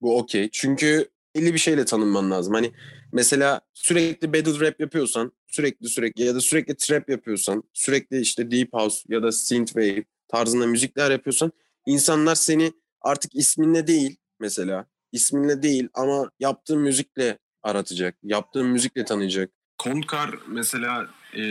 [0.00, 0.48] Bu okey.
[0.52, 2.54] Çünkü belli bir şeyle tanınman lazım.
[2.54, 2.72] Hani
[3.12, 8.72] mesela sürekli battle rap yapıyorsan, sürekli sürekli ya da sürekli trap yapıyorsan, sürekli işte deep
[8.72, 11.52] house ya da synthwave tarzında müzikler yapıyorsan
[11.86, 18.14] insanlar seni artık isminle değil mesela isminle değil ama yaptığın müzikle aratacak.
[18.22, 19.50] Yaptığın müzikle tanıyacak.
[19.78, 21.42] Kontkar mesela e,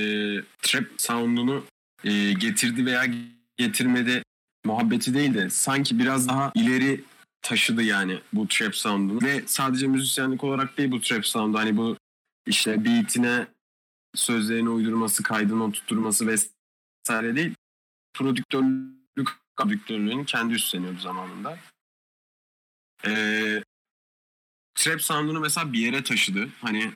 [0.61, 1.65] trap sound'unu
[2.03, 3.05] e, getirdi veya
[3.57, 4.23] getirmedi
[4.65, 7.03] muhabbeti değil de sanki biraz daha ileri
[7.41, 9.21] taşıdı yani bu trap sound'unu.
[9.21, 11.59] Ve sadece müzisyenlik olarak değil bu trap sound'u.
[11.59, 11.97] Hani bu
[12.47, 13.47] işte beatine
[14.15, 17.55] sözlerini uydurması, kaydını oturtması vesaire değil.
[18.13, 21.57] Prodüktörlük prodüktörlüğünü kendi üstleniyordu zamanında.
[23.05, 23.63] Ee,
[24.75, 26.49] trap sound'unu mesela bir yere taşıdı.
[26.61, 26.93] Hani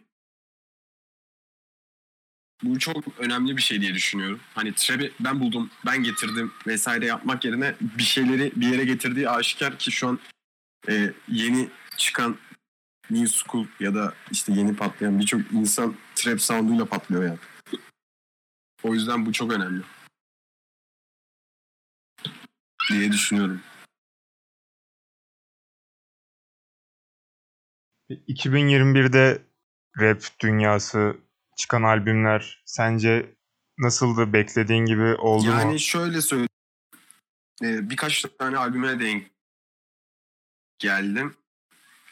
[2.64, 4.40] bu çok önemli bir şey diye düşünüyorum.
[4.56, 9.78] Hani trap'i ben buldum, ben getirdim vesaire yapmak yerine bir şeyleri bir yere getirdiği aşikar
[9.78, 10.20] ki şu an
[10.90, 12.38] e, yeni çıkan
[13.10, 17.40] New School ya da işte yeni patlayan birçok insan trap sound'uyla patlıyor yani.
[18.84, 19.82] O yüzden bu çok önemli.
[22.90, 23.62] Diye düşünüyorum.
[28.10, 29.42] 2021'de
[30.00, 31.18] rap dünyası
[31.62, 33.36] çıkan albümler sence
[33.78, 34.34] nasıldı?
[34.34, 35.80] Beklediğin gibi oldu yani mu?
[35.80, 36.50] şöyle söyleyeyim.
[37.64, 39.32] Ee, birkaç tane albüme denk
[40.80, 41.36] geldim.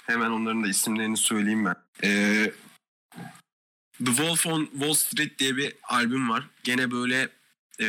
[0.06, 1.76] Hemen onların da isimlerini söyleyeyim ben.
[2.04, 2.52] Ee,
[3.98, 6.50] The Wolf on Wall Street diye bir albüm var.
[6.64, 7.30] Gene böyle
[7.82, 7.88] e,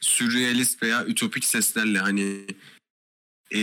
[0.00, 2.46] sürrealist veya ütopik seslerle hani
[3.54, 3.60] e,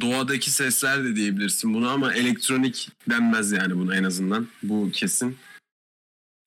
[0.00, 4.48] doğadaki sesler de diyebilirsin bunu ama elektronik denmez yani buna en azından.
[4.62, 5.38] Bu kesin.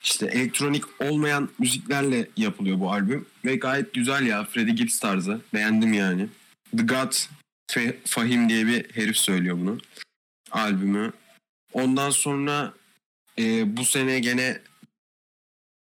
[0.04, 3.26] İşte elektronik olmayan müziklerle yapılıyor bu albüm.
[3.46, 4.46] Ve gayet güzel ya.
[4.46, 5.42] Freddie Gibbs tarzı.
[5.54, 6.28] Beğendim yani.
[6.78, 7.14] The God
[8.06, 9.78] Fahim diye bir herif söylüyor bunu.
[10.52, 11.14] Albümü.
[11.74, 12.74] Ondan sonra
[13.40, 14.62] e, bu sene gene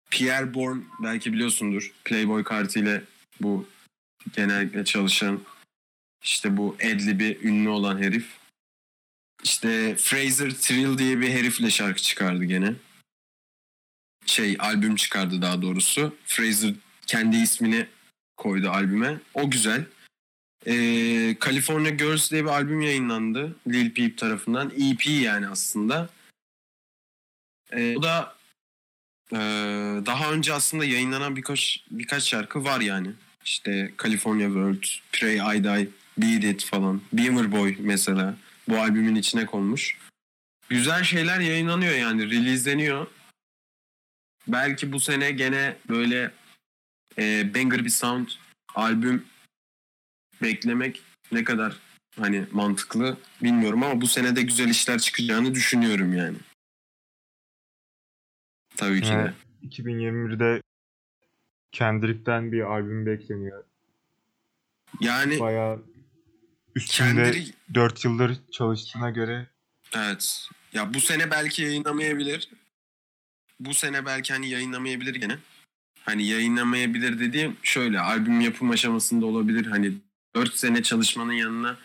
[0.09, 1.91] Pierre Bourne belki biliyorsundur.
[2.05, 3.01] Playboy kartıyla
[3.41, 3.67] bu
[4.35, 5.41] genellikle çalışan
[6.23, 8.25] işte bu Adlib'i ünlü olan herif.
[9.43, 12.73] İşte Fraser Trill diye bir herifle şarkı çıkardı gene
[14.29, 16.15] şey albüm çıkardı daha doğrusu.
[16.25, 16.73] Fraser
[17.07, 17.87] kendi ismini
[18.37, 19.19] koydu albüme.
[19.33, 19.85] O güzel.
[20.67, 23.55] Ee, California Girls diye bir albüm yayınlandı.
[23.67, 24.71] Lil Peep tarafından.
[24.79, 26.09] EP yani aslında.
[27.71, 28.35] Ee, o da
[29.31, 29.37] e,
[30.05, 33.11] daha önce aslında yayınlanan birkaç birkaç şarkı var yani.
[33.45, 37.01] İşte California World, Pray I Die, Beat It falan.
[37.13, 38.37] Beamer Boy mesela
[38.67, 39.97] bu albümün içine konmuş.
[40.69, 42.31] Güzel şeyler yayınlanıyor yani.
[42.31, 43.07] Releaseleniyor
[44.51, 46.31] belki bu sene gene böyle
[47.17, 48.27] e, banger bir sound
[48.75, 49.25] albüm
[50.41, 51.75] beklemek ne kadar
[52.19, 56.37] hani mantıklı bilmiyorum ama bu sene de güzel işler çıkacağını düşünüyorum yani.
[58.75, 59.33] Tabii ki de.
[59.63, 60.61] 2021'de
[61.71, 63.63] Kendrick'ten bir albüm bekleniyor.
[64.99, 65.83] Yani Bayağı
[66.75, 69.47] üstünde Kendrick 4 yıldır çalıştığına göre
[69.95, 70.49] evet.
[70.73, 72.49] Ya bu sene belki yayınlamayabilir.
[73.59, 75.37] Bu sene belki hani yayınlamayabilir gene.
[76.05, 79.65] Hani yayınlamayabilir dediğim şöyle albüm yapım aşamasında olabilir.
[79.65, 79.93] Hani
[80.35, 81.77] 4 sene çalışmanın yanına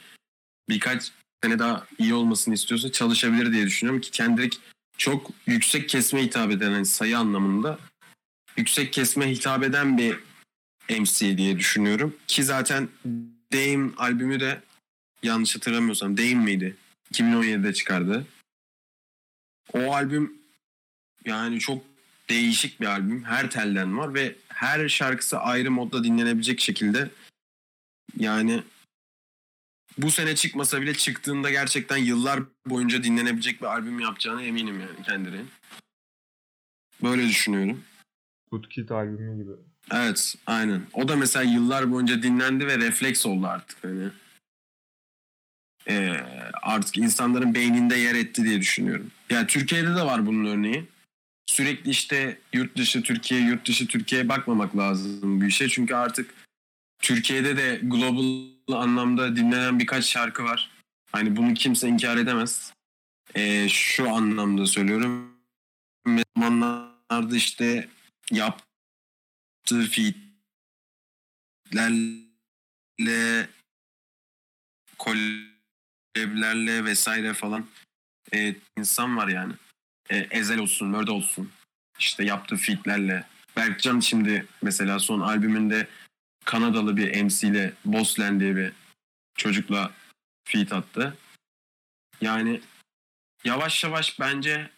[0.69, 1.13] birkaç
[1.45, 4.59] sene daha iyi olmasını istiyorsa çalışabilir diye düşünüyorum ki Kendrick
[4.99, 7.79] çok yüksek kesme hitap eden hani sayı anlamında
[8.57, 10.19] yüksek kesme hitap eden bir
[10.91, 12.17] MC diye düşünüyorum.
[12.27, 12.89] Ki zaten
[13.53, 14.61] Dame albümü de
[15.23, 16.77] yanlış hatırlamıyorsam Dame miydi?
[17.13, 18.27] 2017'de çıkardı.
[19.73, 20.44] O albüm
[21.25, 21.83] yani çok
[22.29, 23.25] değişik bir albüm.
[23.25, 27.11] Her telden var ve her şarkısı ayrı modda dinlenebilecek şekilde.
[28.19, 28.63] Yani
[29.99, 35.51] bu sene çıkmasa bile çıktığında gerçekten yıllar boyunca dinlenebilecek bir albüm yapacağına eminim yani kendilerinin.
[37.03, 37.85] Böyle düşünüyorum.
[38.51, 39.53] Woodkid albümü gibi.
[39.93, 40.83] Evet, aynen.
[40.93, 44.09] O da mesela yıllar boyunca dinlendi ve refleks oldu artık hani.
[45.89, 46.21] Ee,
[46.63, 49.11] artık insanların beyninde yer etti diye düşünüyorum.
[49.31, 50.85] Yani Türkiye'de de var bunun örneği.
[51.55, 55.69] Sürekli işte yurt dışı Türkiye, yurt dışı Türkiye'ye bakmamak lazım bir şey.
[55.69, 56.35] Çünkü artık
[56.99, 60.71] Türkiye'de de global anlamda dinlenen birkaç şarkı var.
[61.13, 62.73] Hani bunu kimse inkar edemez.
[63.35, 65.39] Ee, şu anlamda söylüyorum.
[66.37, 67.89] Zamanlarda işte
[68.31, 69.91] yaptığı
[71.71, 73.49] featlerle
[74.99, 77.67] kolevlerle vesaire falan
[78.35, 79.53] e, insan var yani.
[80.11, 81.51] E, Ezel olsun, Mörde olsun.
[81.99, 83.25] İşte yaptığı featlerle.
[83.57, 85.89] Berkcan şimdi mesela son albümünde
[86.45, 88.73] Kanadalı bir MC ile Bossland diye bir
[89.37, 89.91] çocukla
[90.45, 91.17] feat attı.
[92.21, 92.61] Yani
[93.45, 94.71] yavaş yavaş bence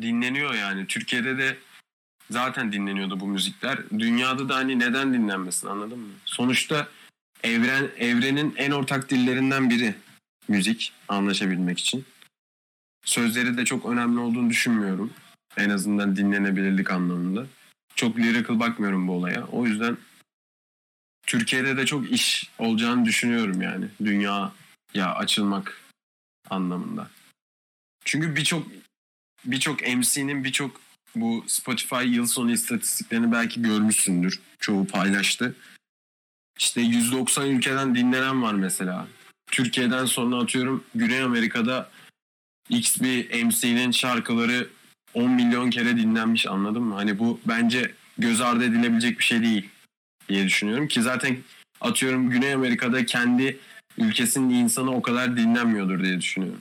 [0.00, 0.86] dinleniyor yani.
[0.86, 1.58] Türkiye'de de
[2.30, 3.78] zaten dinleniyordu bu müzikler.
[3.98, 6.12] Dünyada da hani neden dinlenmesin anladın mı?
[6.24, 6.88] Sonuçta
[7.42, 9.94] evren evrenin en ortak dillerinden biri
[10.48, 12.04] müzik anlaşabilmek için.
[13.06, 15.12] Sözleri de çok önemli olduğunu düşünmüyorum.
[15.56, 17.46] En azından dinlenebilirlik anlamında.
[17.94, 19.46] Çok lyrical bakmıyorum bu olaya.
[19.46, 19.96] O yüzden
[21.26, 23.86] Türkiye'de de çok iş olacağını düşünüyorum yani.
[24.04, 25.82] Dünyaya açılmak
[26.50, 27.10] anlamında.
[28.04, 28.66] Çünkü birçok
[29.44, 30.80] birçok MC'nin birçok
[31.16, 34.40] bu Spotify yıl sonu istatistiklerini belki görmüşsündür.
[34.58, 35.56] Çoğu paylaştı.
[36.58, 39.06] İşte 190 ülkeden dinlenen var mesela.
[39.50, 41.90] Türkiye'den sonra atıyorum Güney Amerika'da
[42.68, 44.68] X bir MC'nin şarkıları
[45.14, 46.94] 10 milyon kere dinlenmiş anladın mı?
[46.94, 49.68] Hani bu bence göz ardı edilebilecek bir şey değil
[50.28, 51.38] diye düşünüyorum ki zaten
[51.80, 53.58] atıyorum Güney Amerika'da kendi
[53.98, 56.60] ülkesinin insanı o kadar dinlenmiyordur diye düşünüyorum.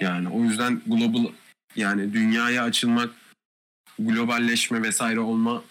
[0.00, 1.32] Yani o yüzden global
[1.76, 3.14] yani dünyaya açılmak,
[3.98, 5.64] globalleşme vesaire olma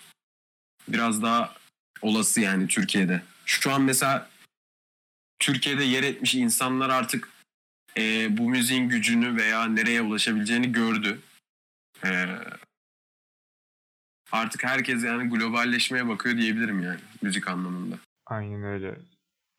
[0.87, 1.55] biraz daha
[2.01, 3.21] olası yani Türkiye'de.
[3.45, 4.29] Şu an mesela
[5.39, 7.32] Türkiye'de yer etmiş insanlar artık
[7.97, 11.19] e, bu müziğin gücünü veya nereye ulaşabileceğini gördü.
[12.05, 12.25] E,
[14.31, 17.95] artık herkes yani globalleşmeye bakıyor diyebilirim yani müzik anlamında.
[18.25, 18.95] Aynen öyle.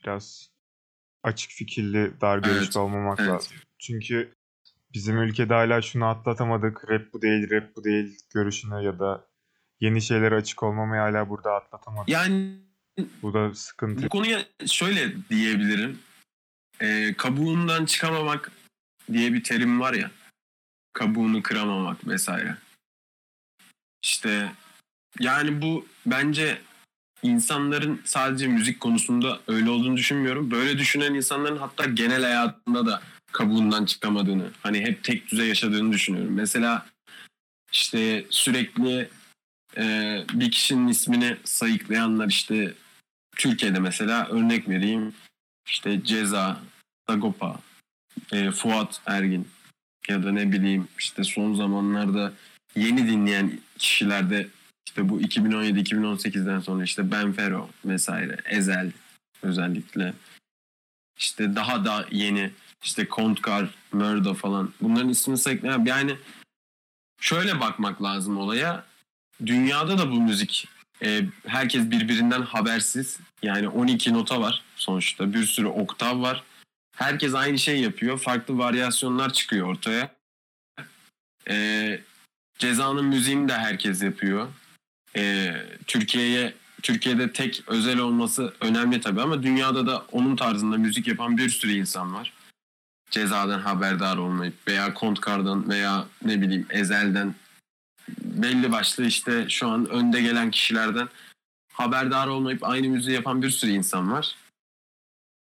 [0.02, 0.50] Biraz
[1.22, 3.30] açık fikirli, dar görüşlü Evet, olmamak evet.
[3.30, 3.56] lazım.
[3.78, 4.32] Çünkü
[4.94, 6.90] bizim ülkede hala şunu atlatamadık.
[6.90, 9.26] Rap bu değil, rap bu değil görüşünü ya da
[9.80, 12.08] yeni şeylere açık olmamayı hala burada atlatamadık.
[12.08, 12.56] Yani
[13.22, 14.02] Bu da sıkıntı.
[14.02, 15.98] bu konuya şöyle diyebilirim.
[16.80, 18.52] E, kabuğundan çıkamamak
[19.12, 20.10] diye bir terim var ya.
[20.92, 22.56] Kabuğunu kıramamak vesaire.
[24.02, 24.52] İşte
[25.20, 26.60] yani bu bence
[27.22, 30.50] insanların sadece müzik konusunda öyle olduğunu düşünmüyorum.
[30.50, 36.34] Böyle düşünen insanların hatta genel hayatında da kabuğundan çıkamadığını, hani hep tek düze yaşadığını düşünüyorum.
[36.34, 36.86] Mesela
[37.72, 39.08] işte sürekli
[39.76, 39.84] e,
[40.32, 42.74] bir kişinin ismini sayıklayanlar işte
[43.36, 45.14] Türkiye'de mesela örnek vereyim
[45.66, 46.60] işte Ceza,
[47.08, 47.60] Sagopa,
[48.32, 49.48] e, Fuat Ergin
[50.08, 52.32] ya da ne bileyim işte son zamanlarda
[52.76, 54.48] yeni dinleyen kişilerde
[54.86, 58.92] işte bu 2017-2018'den sonra işte Benfero vesaire, Ezel
[59.42, 60.14] özellikle.
[61.18, 62.50] İşte daha da yeni
[62.82, 64.72] işte Kontkar, Murdo falan.
[64.80, 66.16] Bunların ismini sayıklayan yani
[67.20, 68.84] şöyle bakmak lazım olaya.
[69.46, 70.68] Dünyada da bu müzik
[71.02, 73.18] e, herkes birbirinden habersiz.
[73.42, 75.34] Yani 12 nota var sonuçta.
[75.34, 76.42] Bir sürü oktav var.
[76.96, 78.18] Herkes aynı şey yapıyor.
[78.18, 80.14] Farklı varyasyonlar çıkıyor ortaya.
[81.48, 82.00] E,
[82.58, 84.48] cezanın müziğini de herkes yapıyor.
[85.16, 85.54] E,
[85.86, 91.48] Türkiye'ye Türkiye'de tek özel olması önemli tabii ama dünyada da onun tarzında müzik yapan bir
[91.48, 92.32] sürü insan var.
[93.10, 97.34] Cezadan haberdar olmayıp veya Kontkar'dan veya ne bileyim Ezel'den
[98.08, 101.08] belli başlı işte şu an önde gelen kişilerden
[101.72, 104.34] haberdar olmayıp aynı müziği yapan bir sürü insan var.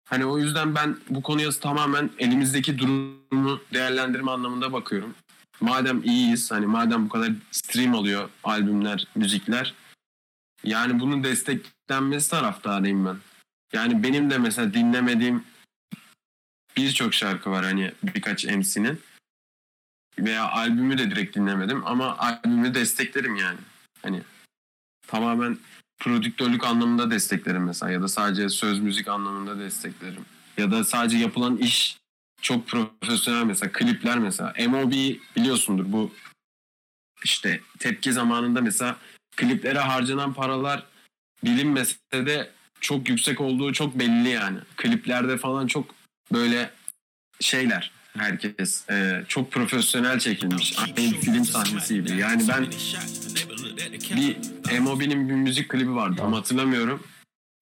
[0.08, 5.14] Hani o yüzden ben bu konuya tamamen elimizdeki durumu değerlendirme anlamında bakıyorum.
[5.60, 9.74] Madem iyiyiz, hani madem bu kadar stream alıyor albümler, müzikler.
[10.64, 13.16] Yani bunun desteklenmesi taraftarıyım ben.
[13.72, 15.44] Yani benim de mesela dinlemediğim
[16.76, 19.00] birçok şarkı var hani birkaç MC'nin
[20.18, 23.58] veya albümü de direkt dinlemedim ama albümü desteklerim yani.
[24.02, 24.22] Hani
[25.06, 25.58] tamamen
[25.98, 30.24] prodüktörlük anlamında desteklerim mesela ya da sadece söz müzik anlamında desteklerim.
[30.58, 31.96] Ya da sadece yapılan iş
[32.42, 34.54] çok profesyonel mesela klipler mesela.
[34.68, 34.92] MOB
[35.36, 36.12] biliyorsundur bu
[37.24, 38.96] işte tepki zamanında mesela
[39.36, 40.86] kliplere harcanan paralar
[41.44, 44.58] bilinmese de çok yüksek olduğu çok belli yani.
[44.76, 45.94] Kliplerde falan çok
[46.32, 46.70] böyle
[47.40, 50.78] şeyler herkes e, çok profesyonel çekilmiş.
[50.78, 52.16] Aynı film sahnesiydi.
[52.16, 52.66] Yani ben
[54.16, 54.36] bir
[54.80, 57.02] MOB'nin bir müzik klibi vardı ama hatırlamıyorum.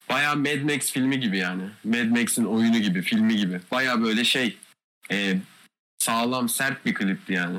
[0.08, 1.62] Baya Mad Max filmi gibi yani.
[1.84, 3.60] Mad Max'in oyunu gibi, filmi gibi.
[3.70, 4.56] Baya böyle şey
[5.10, 5.38] e,
[5.98, 7.58] sağlam, sert bir klipti yani.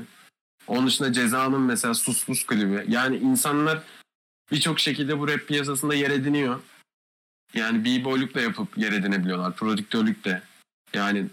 [0.67, 2.85] Onun dışında Ceza'nın mesela Sus Pus klibi.
[2.87, 3.83] Yani insanlar
[4.51, 6.61] birçok şekilde bu rap piyasasında yer ediniyor.
[7.53, 9.55] Yani b-boyluk da yapıp yer edinebiliyorlar.
[9.55, 10.41] Prodüktörlük de.
[10.93, 11.25] Yani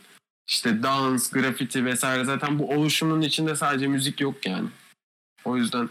[0.49, 4.69] işte dans, grafiti vesaire zaten bu oluşumun içinde sadece müzik yok yani.
[5.45, 5.89] O yüzden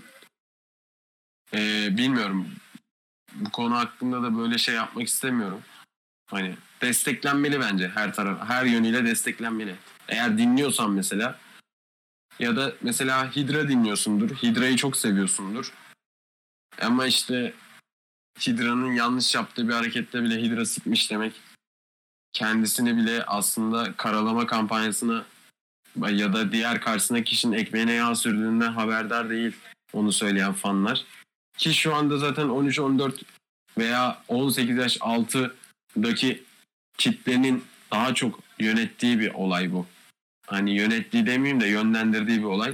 [1.53, 2.51] eee, bilmiyorum.
[3.33, 5.61] Bu konu hakkında da böyle şey yapmak istemiyorum.
[6.29, 9.75] Hani desteklenmeli bence her taraf, her yönüyle desteklenmeli.
[10.07, 11.39] Eğer dinliyorsan mesela
[12.39, 14.29] ya da mesela Hydra dinliyorsundur.
[14.29, 15.73] Hydra'yı çok seviyorsundur.
[16.81, 17.53] Ama işte
[18.39, 21.33] Hydra'nın yanlış yaptığı bir harekette bile Hydra sikmiş demek
[22.35, 25.25] kendisini bile aslında karalama kampanyasına
[26.09, 29.55] ya da diğer karşısındaki kişinin ekmeğine yağ sürdüğünden haberdar değil
[29.93, 31.05] onu söyleyen fanlar.
[31.57, 33.21] Ki şu anda zaten 13-14
[33.77, 36.43] veya 18 yaş altıdaki
[36.97, 39.85] kitlenin daha çok yönettiği bir olay bu.
[40.47, 42.73] Hani yönettiği demeyeyim de yönlendirdiği bir olay.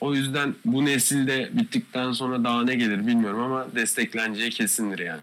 [0.00, 5.22] O yüzden bu nesilde bittikten sonra daha ne gelir bilmiyorum ama destekleneceği kesindir yani.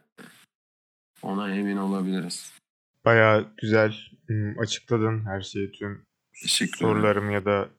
[1.21, 2.56] Ona emin olabiliriz.
[3.07, 3.95] Bayağı güzel
[4.29, 6.05] ım, açıkladın her şeyi tüm
[6.77, 7.69] sorularım ya da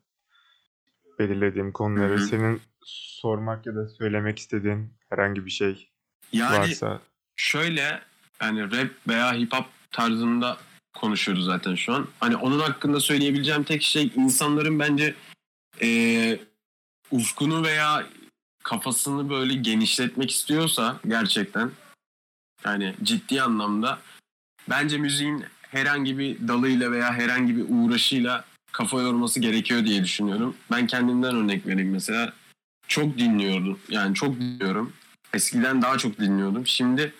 [1.18, 2.12] belirlediğim konuları.
[2.12, 2.26] Hı hı.
[2.26, 5.88] Senin sormak ya da söylemek istediğin herhangi bir şey
[6.32, 7.00] Yani varsa.
[7.36, 8.02] şöyle
[8.42, 10.56] yani rap veya hip hop tarzında
[10.96, 12.06] konuşuyoruz zaten şu an.
[12.20, 15.14] Hani onun hakkında söyleyebileceğim tek şey insanların bence
[15.80, 16.40] eee,
[17.10, 18.06] ufkunu veya
[18.64, 21.70] kafasını böyle genişletmek istiyorsa gerçekten
[22.64, 23.98] yani ciddi anlamda
[24.70, 30.56] bence müziğin herhangi bir dalıyla veya herhangi bir uğraşıyla kafa yorması gerekiyor diye düşünüyorum.
[30.70, 32.32] Ben kendimden örnek vereyim mesela.
[32.88, 33.78] Çok dinliyordum.
[33.88, 34.92] Yani çok dinliyorum.
[35.34, 36.66] Eskiden daha çok dinliyordum.
[36.66, 37.12] Şimdi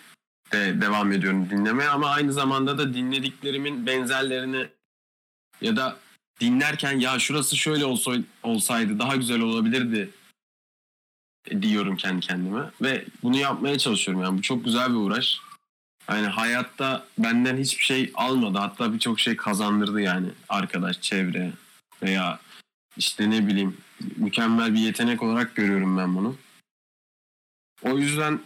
[0.51, 4.67] de devam ediyorum dinlemeye ama aynı zamanda da dinlediklerimin benzerlerini
[5.61, 5.97] ya da
[6.39, 8.11] dinlerken ya şurası şöyle olsa,
[8.43, 10.09] olsaydı daha güzel olabilirdi
[11.61, 15.39] diyorum kendi kendime ve bunu yapmaya çalışıyorum yani bu çok güzel bir uğraş.
[16.09, 21.51] Yani hayatta benden hiçbir şey almadı hatta birçok şey kazandırdı yani arkadaş, çevre
[22.03, 22.39] veya
[22.97, 23.77] işte ne bileyim
[24.15, 26.35] mükemmel bir yetenek olarak görüyorum ben bunu.
[27.83, 28.39] O yüzden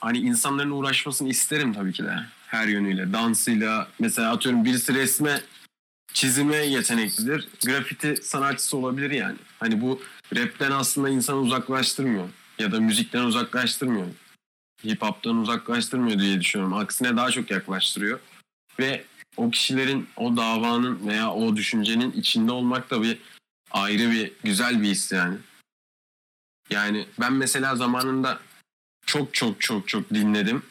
[0.00, 3.12] hani insanların uğraşmasını isterim tabii ki de her yönüyle.
[3.12, 5.40] Dansıyla mesela atıyorum birisi resme
[6.12, 7.48] çizime yeteneklidir.
[7.66, 9.36] Grafiti sanatçısı olabilir yani.
[9.60, 10.02] Hani bu
[10.36, 12.28] rapten aslında insanı uzaklaştırmıyor.
[12.58, 14.06] Ya da müzikten uzaklaştırmıyor.
[14.84, 16.76] Hip hop'tan uzaklaştırmıyor diye düşünüyorum.
[16.76, 18.20] Aksine daha çok yaklaştırıyor.
[18.78, 19.04] Ve
[19.36, 23.18] o kişilerin o davanın veya o düşüncenin içinde olmak da bir
[23.70, 25.36] ayrı bir güzel bir his yani.
[26.70, 28.40] Yani ben mesela zamanında
[29.06, 30.62] çok çok çok çok dinledim.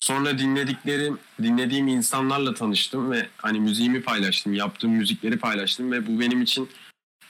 [0.00, 6.42] Sonra dinlediklerim, dinlediğim insanlarla tanıştım ve hani müziğimi paylaştım, yaptığım müzikleri paylaştım ve bu benim
[6.42, 6.70] için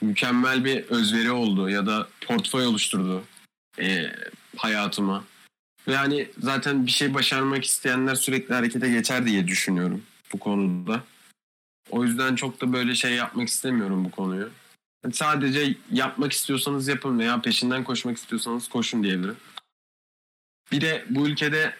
[0.01, 3.23] mükemmel bir özveri oldu ya da portföy oluşturdu
[3.79, 4.15] eee,
[4.57, 5.23] hayatıma.
[5.87, 11.03] Ve hani zaten bir şey başarmak isteyenler sürekli harekete geçer diye düşünüyorum bu konuda.
[11.89, 14.49] O yüzden çok da böyle şey yapmak istemiyorum bu konuyu.
[15.03, 19.37] Hani sadece yapmak istiyorsanız yapın veya peşinden koşmak istiyorsanız koşun diyebilirim.
[20.71, 21.75] Bir de bu ülkede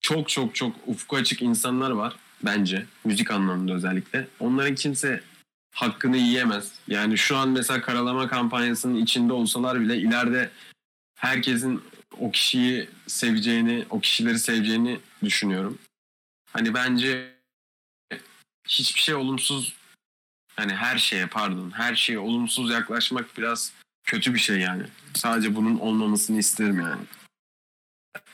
[0.00, 2.86] çok çok çok ufku açık insanlar var bence.
[3.04, 4.28] Müzik anlamında özellikle.
[4.40, 5.22] Onların kimse
[5.74, 6.72] hakkını yiyemez.
[6.88, 10.50] Yani şu an mesela karalama kampanyasının içinde olsalar bile ileride
[11.16, 11.82] herkesin
[12.18, 15.78] o kişiyi seveceğini, o kişileri seveceğini düşünüyorum.
[16.52, 17.32] Hani bence
[18.68, 19.76] hiçbir şey olumsuz
[20.56, 23.72] hani her şeye pardon her şeye olumsuz yaklaşmak biraz
[24.04, 24.82] kötü bir şey yani.
[25.14, 27.02] Sadece bunun olmamasını isterim yani.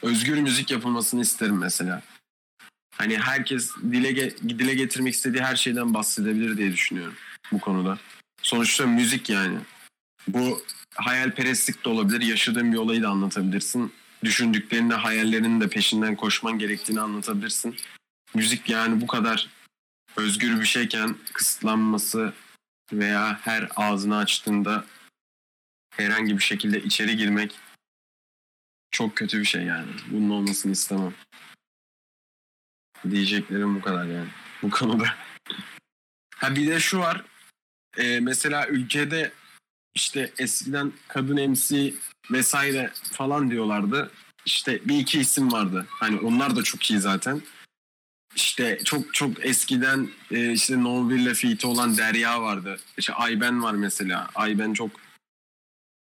[0.02, 2.02] Özgür müzik yapılmasını isterim mesela.
[2.94, 7.14] Hani herkes dile, ge- dile getirmek istediği her şeyden bahsedebilir diye düşünüyorum
[7.52, 7.98] bu konuda.
[8.42, 9.58] Sonuçta müzik yani.
[10.28, 10.62] Bu
[10.98, 12.20] hayalperestlik de olabilir.
[12.20, 13.92] Yaşadığın bir olayı da anlatabilirsin.
[14.24, 17.76] Düşündüklerini, hayallerinin de peşinden koşman gerektiğini anlatabilirsin.
[18.34, 19.48] Müzik yani bu kadar
[20.16, 22.32] özgür bir şeyken kısıtlanması
[22.92, 24.84] veya her ağzını açtığında
[25.90, 27.58] herhangi bir şekilde içeri girmek
[28.90, 29.90] çok kötü bir şey yani.
[30.10, 31.14] Bunun olmasını istemem.
[33.10, 34.28] Diyeceklerim bu kadar yani.
[34.62, 35.08] Bu konuda.
[36.36, 37.24] Ha bir de şu var.
[37.96, 39.32] Ee, mesela ülkede
[39.98, 41.94] işte eskiden kadın MC
[42.30, 44.10] vesaire falan diyorlardı.
[44.46, 45.86] İşte bir iki isim vardı.
[45.88, 47.42] Hani onlar da çok iyi zaten.
[48.34, 52.78] İşte çok çok eskiden e, işte No ile Feat'i olan Derya vardı.
[52.98, 54.28] İşte Ayben var mesela.
[54.34, 54.90] Ayben çok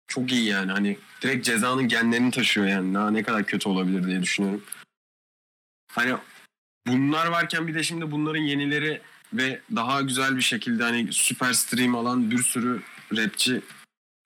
[0.08, 0.72] çok iyi yani.
[0.72, 2.94] Hani direkt cezanın genlerini taşıyor yani.
[2.94, 4.64] Daha ne kadar kötü olabilir diye düşünüyorum.
[5.92, 6.16] Hani
[6.88, 9.02] bunlar varken bir de şimdi bunların yenileri
[9.34, 12.82] ve daha güzel bir şekilde hani süper stream alan bir sürü
[13.18, 13.62] rapçi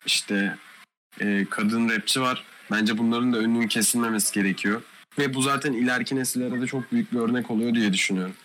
[0.05, 0.57] işte
[1.19, 2.43] e, kadın rapçi var.
[2.71, 4.81] Bence bunların da önünün kesilmemesi gerekiyor.
[5.17, 8.35] Ve bu zaten ileriki nesillere de çok büyük bir örnek oluyor diye düşünüyorum.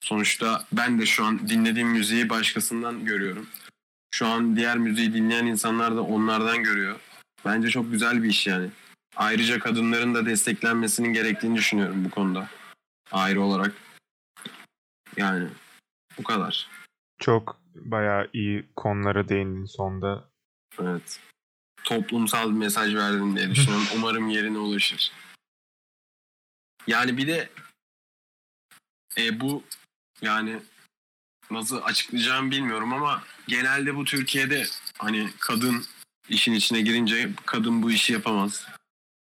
[0.00, 3.48] Sonuçta ben de şu an dinlediğim müziği başkasından görüyorum.
[4.10, 7.00] Şu an diğer müziği dinleyen insanlar da onlardan görüyor.
[7.44, 8.70] Bence çok güzel bir iş yani.
[9.16, 12.48] Ayrıca kadınların da desteklenmesinin gerektiğini düşünüyorum bu konuda.
[13.12, 13.74] Ayrı olarak.
[15.16, 15.48] Yani
[16.18, 16.68] bu kadar.
[17.18, 20.24] Çok bayağı iyi konulara değindin sonda.
[20.80, 21.20] Evet.
[21.84, 23.86] Toplumsal bir mesaj verdim diye düşünüyorum.
[23.96, 25.12] Umarım yerine ulaşır.
[26.86, 27.48] Yani bir de
[29.18, 29.62] e, bu
[30.22, 30.60] yani
[31.50, 34.64] nasıl açıklayacağımı bilmiyorum ama genelde bu Türkiye'de
[34.98, 35.84] hani kadın
[36.28, 38.66] işin içine girince kadın bu işi yapamaz.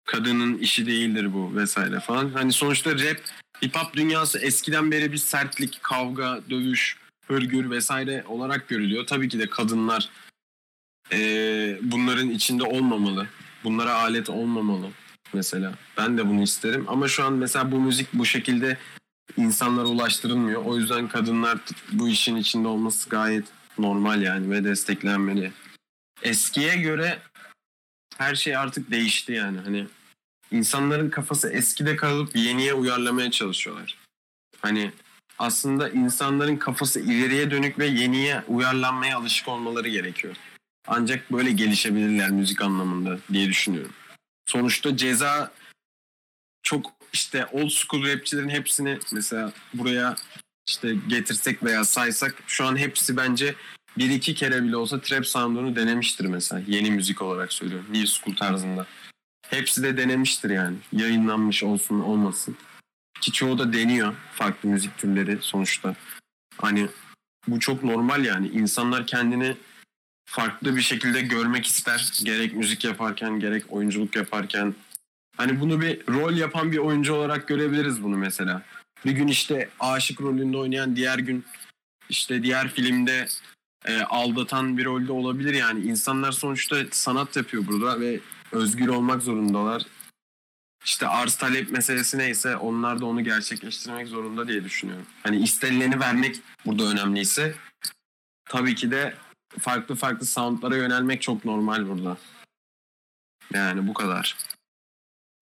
[0.04, 2.30] Kadının işi değildir bu vesaire falan.
[2.30, 3.20] Hani sonuçta rap,
[3.64, 9.06] hip hop dünyası eskiden beri bir sertlik, kavga, dövüş, hırgür vesaire olarak görülüyor.
[9.06, 10.08] Tabii ki de kadınlar
[11.12, 13.26] eee, bunların içinde olmamalı.
[13.64, 14.90] Bunlara alet olmamalı
[15.32, 15.74] mesela.
[15.96, 18.78] Ben de bunu isterim ama şu an mesela bu müzik bu şekilde
[19.36, 20.64] insanlara ulaştırılmıyor.
[20.64, 21.58] O yüzden kadınlar
[21.92, 23.44] bu işin içinde olması gayet
[23.78, 25.52] normal yani ve desteklenmeli.
[26.22, 27.18] Eskiye göre
[28.18, 29.58] her şey artık değişti yani.
[29.58, 29.86] Hani
[30.50, 33.98] insanların kafası eskide kalıp yeniye uyarlamaya çalışıyorlar.
[34.60, 34.92] Hani
[35.38, 40.36] aslında insanların kafası ileriye dönük ve yeniye uyarlanmaya alışık olmaları gerekiyor.
[40.86, 43.92] Ancak böyle gelişebilirler müzik anlamında diye düşünüyorum.
[44.46, 45.52] Sonuçta ceza
[46.62, 50.16] çok işte old school rapçilerin hepsini mesela buraya
[50.68, 53.54] işte getirsek veya saysak şu an hepsi bence
[53.98, 56.62] bir iki kere bile olsa trap sound'unu denemiştir mesela.
[56.66, 57.86] Yeni müzik olarak söylüyorum.
[57.92, 58.86] New school tarzında.
[59.50, 60.76] Hepsi de denemiştir yani.
[60.92, 62.56] Yayınlanmış olsun olmasın.
[63.22, 65.94] Ki çoğu da deniyor farklı müzik türleri sonuçta.
[66.58, 66.88] Hani
[67.48, 68.48] bu çok normal yani.
[68.48, 69.56] İnsanlar kendini
[70.24, 72.12] farklı bir şekilde görmek ister.
[72.24, 74.74] Gerek müzik yaparken gerek oyunculuk yaparken.
[75.36, 78.62] Hani bunu bir rol yapan bir oyuncu olarak görebiliriz bunu mesela.
[79.06, 81.44] Bir gün işte aşık rolünde oynayan diğer gün
[82.08, 83.28] işte diğer filmde
[83.84, 85.80] e, aldatan bir rolde olabilir yani.
[85.80, 88.20] İnsanlar sonuçta sanat yapıyor burada ve
[88.52, 89.82] özgür olmak zorundalar.
[90.84, 95.06] İşte arz talep meselesi neyse onlar da onu gerçekleştirmek zorunda diye düşünüyorum.
[95.22, 97.54] Hani istenileni vermek burada önemliyse
[98.44, 99.14] tabii ki de
[99.58, 102.16] farklı farklı soundlara yönelmek çok normal burada.
[103.54, 104.36] Yani bu kadar.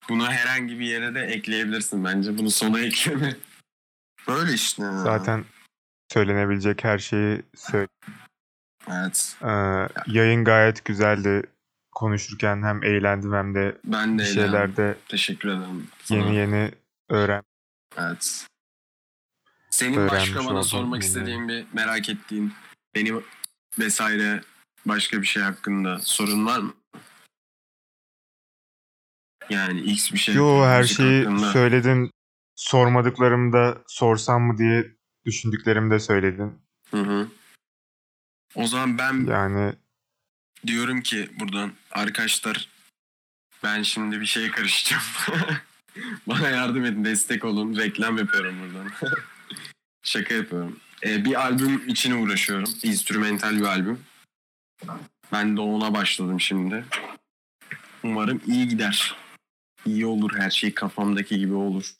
[0.08, 2.38] Bunu herhangi bir yere de ekleyebilirsin bence.
[2.38, 3.36] Bunu sona ekleme.
[4.28, 4.82] Böyle işte.
[4.82, 5.44] Zaten
[6.12, 7.88] söylenebilecek her şeyi söyle.
[8.90, 9.36] Evet.
[9.42, 9.48] Ee,
[10.06, 11.42] yayın gayet güzeldi.
[11.92, 14.42] Konuşurken hem eğlendim hem de Ben de bir eğlendim.
[14.42, 15.88] şeyler de Teşekkür ederim.
[16.02, 16.18] sana.
[16.18, 16.70] yeni yeni
[17.08, 17.42] öğren.
[17.98, 18.46] Evet.
[19.70, 22.52] Senin Öğrenmiş başka bana sormak istediğin bir merak ettiğin
[22.94, 23.24] benim
[23.78, 24.40] vesaire
[24.86, 26.74] başka bir şey hakkında sorun var mı?
[29.50, 30.34] Yani X bir şey.
[30.34, 31.52] Yo her şeyi hakkında.
[31.52, 32.10] söyledin.
[32.56, 34.86] Sormadıklarımı da sorsam mı diye
[35.24, 36.58] düşündüklerimi de söyledin.
[36.90, 37.28] Hı hı.
[38.54, 39.72] O zaman ben Yani
[40.66, 42.68] diyorum ki buradan arkadaşlar
[43.62, 45.02] ben şimdi bir şeye karışacağım.
[46.26, 47.76] Bana yardım edin, destek olun.
[47.76, 48.92] Reklam yapıyorum buradan.
[50.02, 50.80] Şaka yapıyorum.
[51.04, 52.70] Ee, bir albüm için uğraşıyorum.
[52.82, 54.00] Instrumental bir albüm.
[55.32, 56.84] Ben de ona başladım şimdi.
[58.02, 59.16] Umarım iyi gider.
[59.86, 61.94] İyi olur her şey kafamdaki gibi olur.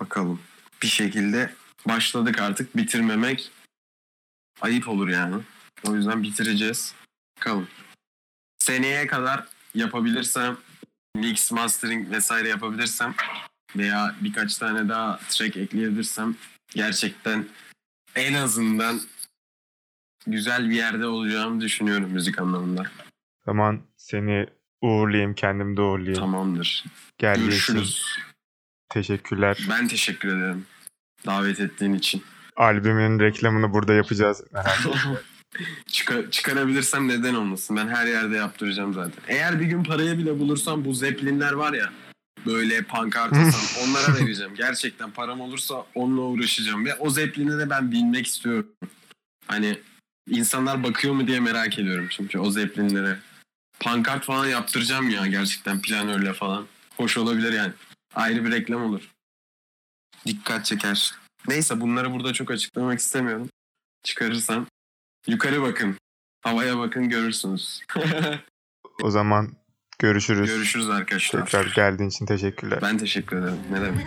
[0.00, 0.40] Bakalım.
[0.82, 1.54] Bir şekilde
[1.88, 2.76] başladık artık.
[2.76, 3.50] Bitirmemek
[4.60, 5.42] ayıp olur yani.
[5.86, 6.94] O yüzden bitireceğiz.
[7.40, 7.68] Bakalım.
[8.58, 10.56] Seneye kadar yapabilirsem
[11.16, 13.14] mix, mastering vesaire yapabilirsem
[13.76, 16.36] veya birkaç tane daha track ekleyebilirsem
[16.74, 17.46] gerçekten
[18.14, 19.00] en azından
[20.26, 22.82] güzel bir yerde olacağımı düşünüyorum müzik anlamında.
[23.44, 24.46] zaman seni
[24.82, 26.20] uğurlayayım, kendim de uğurlayayım.
[26.20, 26.84] Tamamdır.
[27.18, 28.18] Geldiğin Görüşürüz.
[28.88, 29.66] teşekkürler.
[29.70, 30.66] Ben teşekkür ederim.
[31.26, 32.22] Davet ettiğin için.
[32.56, 34.42] Albümün reklamını burada yapacağız.
[34.52, 35.16] Merak etme.
[35.86, 37.76] Çıkar- çıkarabilirsem neden olmasın?
[37.76, 39.22] Ben her yerde yaptıracağım zaten.
[39.28, 41.92] Eğer bir gün parayı bile bulursam bu zeplinler var ya
[42.46, 44.54] böyle pankart asan onlara vereceğim.
[44.54, 46.84] Gerçekten param olursa onunla uğraşacağım.
[46.84, 48.66] Ve o zepline de ben binmek istiyorum.
[49.46, 49.78] Hani
[50.28, 53.18] insanlar bakıyor mu diye merak ediyorum çünkü o zeplinlere.
[53.80, 56.66] Pankart falan yaptıracağım ya gerçekten planörle falan.
[56.96, 57.72] Hoş olabilir yani.
[58.14, 59.10] Ayrı bir reklam olur.
[60.26, 61.14] Dikkat çeker.
[61.48, 63.48] Neyse bunları burada çok açıklamak istemiyorum.
[64.02, 64.66] Çıkarırsam.
[65.26, 65.96] Yukarı bakın.
[66.40, 67.82] Havaya bakın görürsünüz.
[69.02, 69.52] o zaman
[69.98, 70.50] görüşürüz.
[70.50, 71.44] Görüşürüz arkadaşlar.
[71.44, 72.78] Tekrar geldiğin için teşekkürler.
[72.82, 73.58] Ben teşekkür ederim.
[73.70, 74.06] Ne demek.